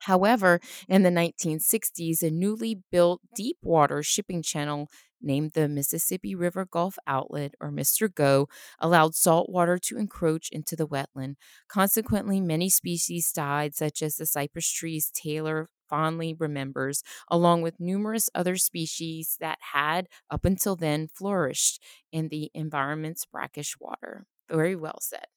However, 0.04 0.60
in 0.90 1.04
the 1.04 1.10
1960s, 1.10 2.22
a 2.22 2.30
newly 2.30 2.82
built 2.92 3.22
deep 3.36 3.58
water 3.62 4.04
shipping 4.04 4.42
channel 4.44 4.90
named 5.22 5.52
the 5.54 5.70
Mississippi 5.70 6.36
River 6.36 6.68
Gulf 6.70 6.98
Outlet, 7.08 7.54
or 7.62 7.72
Mr. 7.72 8.14
Go, 8.14 8.48
allowed 8.80 9.16
salt 9.16 9.50
water 9.50 9.80
to 9.84 9.98
encroach 9.98 10.50
into 10.52 10.76
the 10.76 10.88
wetland. 10.88 11.36
Consequently, 11.70 12.42
many 12.42 12.70
species 12.70 13.32
died, 13.32 13.76
such 13.76 14.02
as 14.02 14.18
the 14.18 14.26
cypress 14.26 14.70
trees 14.70 15.10
Taylor 15.10 15.70
fondly 15.94 16.34
remembers, 16.40 17.04
along 17.30 17.62
with 17.62 17.80
numerous 17.80 18.28
other 18.34 18.56
species 18.56 19.38
that 19.40 19.60
had, 19.62 20.08
up 20.32 20.44
until 20.44 20.76
then, 20.76 21.08
flourished 21.08 21.80
in 22.12 22.30
the 22.30 22.50
environment's 22.56 23.26
brackish 23.26 23.76
water. 23.80 24.26
Very 24.50 24.76
well 24.76 24.98
said. 25.00 25.28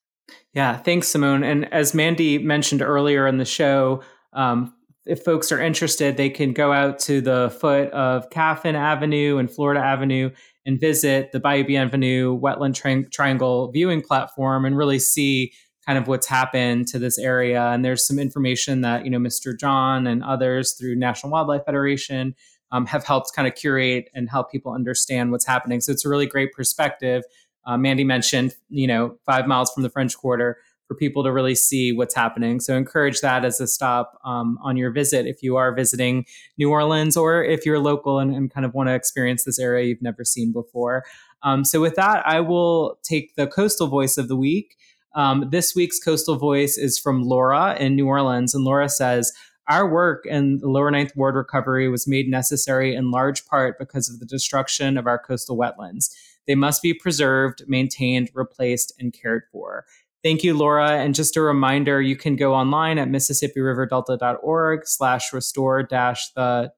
Yeah, 0.55 0.79
thanks, 0.79 1.09
Simone. 1.09 1.45
And 1.45 1.71
as 1.75 1.93
Mandy 1.93 2.39
mentioned 2.39 2.81
earlier 2.81 3.27
in 3.27 3.37
the 3.37 3.45
show, 3.45 4.03
um, 4.33 4.73
if 5.05 5.23
folks 5.23 5.53
are 5.53 5.61
interested, 5.61 6.17
they 6.17 6.31
can 6.31 6.55
go 6.55 6.73
out 6.73 6.99
to 7.01 7.21
the 7.21 7.55
foot 7.61 7.91
of 7.91 8.31
Caffin 8.31 8.75
Avenue 8.75 9.37
and 9.37 9.51
Florida 9.51 9.81
Avenue 9.81 10.31
and 10.65 10.81
visit 10.81 11.33
the 11.33 11.39
Bayou 11.39 11.65
Bienvenue 11.65 12.41
Wetland 12.41 12.75
tri- 12.75 13.05
Triangle 13.13 13.71
viewing 13.71 14.01
platform 14.01 14.65
and 14.65 14.75
really 14.75 14.99
see 14.99 15.53
kind 15.87 15.99
of 15.99 16.09
what's 16.09 16.26
happened 16.26 16.89
to 16.89 16.99
this 16.99 17.18
area. 17.18 17.62
And 17.62 17.84
there's 17.84 18.07
some 18.07 18.18
information 18.18 18.80
that, 18.80 19.05
you 19.05 19.11
know, 19.11 19.18
Mr. 19.18 19.59
John 19.59 20.07
and 20.07 20.22
others 20.24 20.72
through 20.72 20.97
National 20.97 21.32
Wildlife 21.32 21.64
Federation 21.64 22.34
um, 22.72 22.87
have 22.87 23.05
helped 23.05 23.32
kind 23.34 23.47
of 23.47 23.55
curate 23.55 24.11
and 24.14 24.28
help 24.28 24.51
people 24.51 24.72
understand 24.72 25.30
what's 25.30 25.47
happening. 25.47 25.80
So 25.80 25.93
it's 25.93 26.05
a 26.05 26.09
really 26.09 26.26
great 26.26 26.53
perspective. 26.53 27.22
Uh, 27.64 27.76
Mandy 27.76 28.05
mentioned, 28.05 28.55
you 28.68 28.87
know, 28.87 29.16
five 29.24 29.47
miles 29.47 29.72
from 29.72 29.82
the 29.82 29.91
French 29.91 30.16
Quarter 30.16 30.59
for 30.89 30.95
people 30.95 31.24
to 31.24 31.32
really 31.32 31.55
see 31.55 31.93
what's 31.93 32.14
happening. 32.14 32.61
So 32.61 32.76
encourage 32.76 33.20
that 33.20 33.45
as 33.45 33.61
a 33.61 33.66
stop 33.66 34.20
um, 34.24 34.59
on 34.62 34.76
your 34.76 34.91
visit 34.91 35.26
if 35.26 35.43
you 35.43 35.57
are 35.57 35.74
visiting 35.74 36.26
New 36.59 36.70
Orleans 36.70 37.16
or 37.16 37.43
if 37.43 37.66
you're 37.66 37.80
local 37.80 38.18
and, 38.18 38.34
and 38.34 38.53
kind 38.53 38.64
of 38.64 38.74
want 38.74 38.89
to 38.89 38.95
experience 38.95 39.45
this 39.45 39.59
area 39.59 39.87
you've 39.87 40.03
never 40.03 40.24
seen 40.24 40.53
before. 40.53 41.05
Um, 41.43 41.64
so 41.64 41.80
with 41.80 41.97
that, 41.97 42.26
I 42.26 42.41
will 42.41 42.99
take 43.03 43.34
the 43.34 43.47
coastal 43.47 43.89
voice 43.89 44.16
of 44.16 44.28
the 44.28 44.37
week. 44.37 44.76
Um, 45.17 45.49
this 45.51 45.75
week's 45.75 45.99
coastal 45.99 46.37
voice 46.37 46.79
is 46.79 46.99
from 46.99 47.25
Laura 47.25 47.77
in 47.81 47.97
New 47.97 48.07
Orleans, 48.07 48.55
and 48.55 48.64
Laura 48.64 48.89
says. 48.89 49.33
Our 49.69 49.91
work 49.91 50.25
in 50.27 50.59
the 50.59 50.69
lower 50.69 50.93
ninth 50.93 51.17
ward 51.17 51.35
recovery 51.35 51.89
was 51.89 52.07
made 52.07 52.29
necessary 52.29 52.95
in 52.95 53.11
large 53.11 53.45
part 53.47 53.81
because 53.81 54.09
of 54.09 54.21
the 54.21 54.27
destruction 54.27 54.97
of 54.97 55.09
our 55.09 55.19
coastal 55.19 55.59
wetlands. 55.59 56.09
They 56.47 56.55
must 56.55 56.83
be 56.83 56.95
preserved, 56.95 57.64
maintained, 57.67 58.31
replaced, 58.33 58.93
and 59.01 59.12
cared 59.12 59.43
for. 59.51 59.85
Thank 60.23 60.45
you, 60.45 60.57
Laura. 60.57 60.93
And 60.93 61.14
just 61.14 61.37
a 61.37 61.41
reminder, 61.41 62.01
you 62.01 62.17
can 62.17 62.37
go 62.37 62.55
online 62.55 62.99
at 62.99 63.09
MississippiRiverDelta.org 63.09 64.87
slash 64.87 65.33
restore 65.33 65.83
dash 65.83 66.33
the 66.35 66.73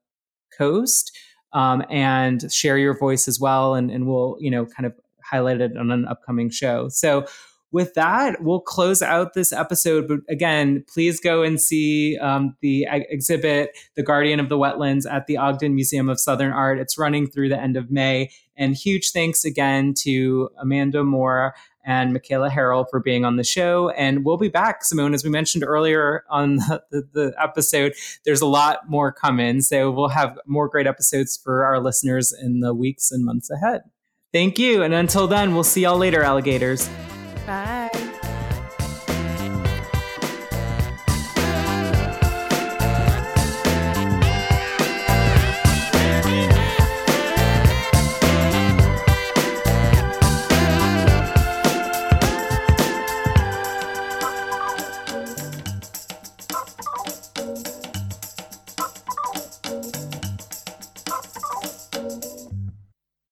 coast 0.57 1.17
um, 1.53 1.85
and 1.91 2.51
share 2.53 2.79
your 2.79 2.97
voice 2.99 3.29
as 3.29 3.39
well. 3.39 3.75
And, 3.75 3.91
and 3.91 4.07
we'll, 4.07 4.37
you 4.41 4.51
know, 4.51 4.67
kind 4.67 4.87
of 4.87 4.95
highlight 5.25 5.61
it 5.61 5.77
on 5.77 5.91
an 5.91 6.07
upcoming 6.07 6.51
show. 6.51 6.89
So 6.89 7.27
with 7.71 7.95
that, 7.95 8.43
we'll 8.43 8.61
close 8.61 9.03
out 9.03 9.35
this 9.35 9.53
episode. 9.53 10.09
But 10.09 10.21
again, 10.29 10.85
please 10.93 11.21
go 11.21 11.43
and 11.43 11.61
see 11.61 12.17
um, 12.19 12.57
the 12.61 12.87
exhibit, 12.91 13.77
The 13.95 14.03
Guardian 14.03 14.41
of 14.41 14.49
the 14.49 14.57
Wetlands, 14.57 15.11
at 15.11 15.27
the 15.27 15.37
Ogden 15.37 15.75
Museum 15.75 16.09
of 16.09 16.19
Southern 16.19 16.53
Art. 16.53 16.79
It's 16.79 16.97
running 16.97 17.27
through 17.27 17.51
the 17.51 17.61
end 17.61 17.77
of 17.77 17.91
May. 17.91 18.31
And 18.57 18.75
huge 18.75 19.13
thanks 19.13 19.45
again 19.45 19.95
to 20.03 20.51
Amanda 20.59 21.05
Moore 21.05 21.55
and 21.85 22.13
Michaela 22.13 22.51
Harrell 22.51 22.87
for 22.91 23.01
being 23.01 23.25
on 23.25 23.37
the 23.37 23.45
show. 23.45 23.89
And 23.91 24.25
we'll 24.25 24.37
be 24.37 24.49
back, 24.49 24.85
Simone, 24.85 25.15
as 25.15 25.25
we 25.25 25.31
mentioned 25.31 25.65
earlier 25.65 26.25
on 26.29 26.57
the, 26.57 26.83
the, 26.91 27.09
the, 27.13 27.35
episode. 27.43 27.95
There's 28.25 28.43
a 28.43 28.47
lot 28.47 28.89
more 28.91 29.13
coming. 29.13 29.61
So 29.63 29.91
we'll 29.91 30.09
have 30.09 30.39
more 30.47 30.69
great 30.69 30.87
episodes 30.87 31.37
for 31.37 31.65
our 31.65 31.81
listeners 31.81 32.33
in 32.33 32.61
the 32.61 32.75
weeks 32.75 33.11
and 33.11 33.25
months 33.25 33.51
ahead. 33.51 33.83
Thank 34.33 34.59
you. 34.59 34.83
And 34.83 34.93
until 34.93 35.27
then, 35.27 35.55
we'll 35.55 35.65
see 35.65 35.83
y'all 35.83 35.97
later, 35.97 36.23
alligators. 36.23 36.91
Bye. 37.49 37.78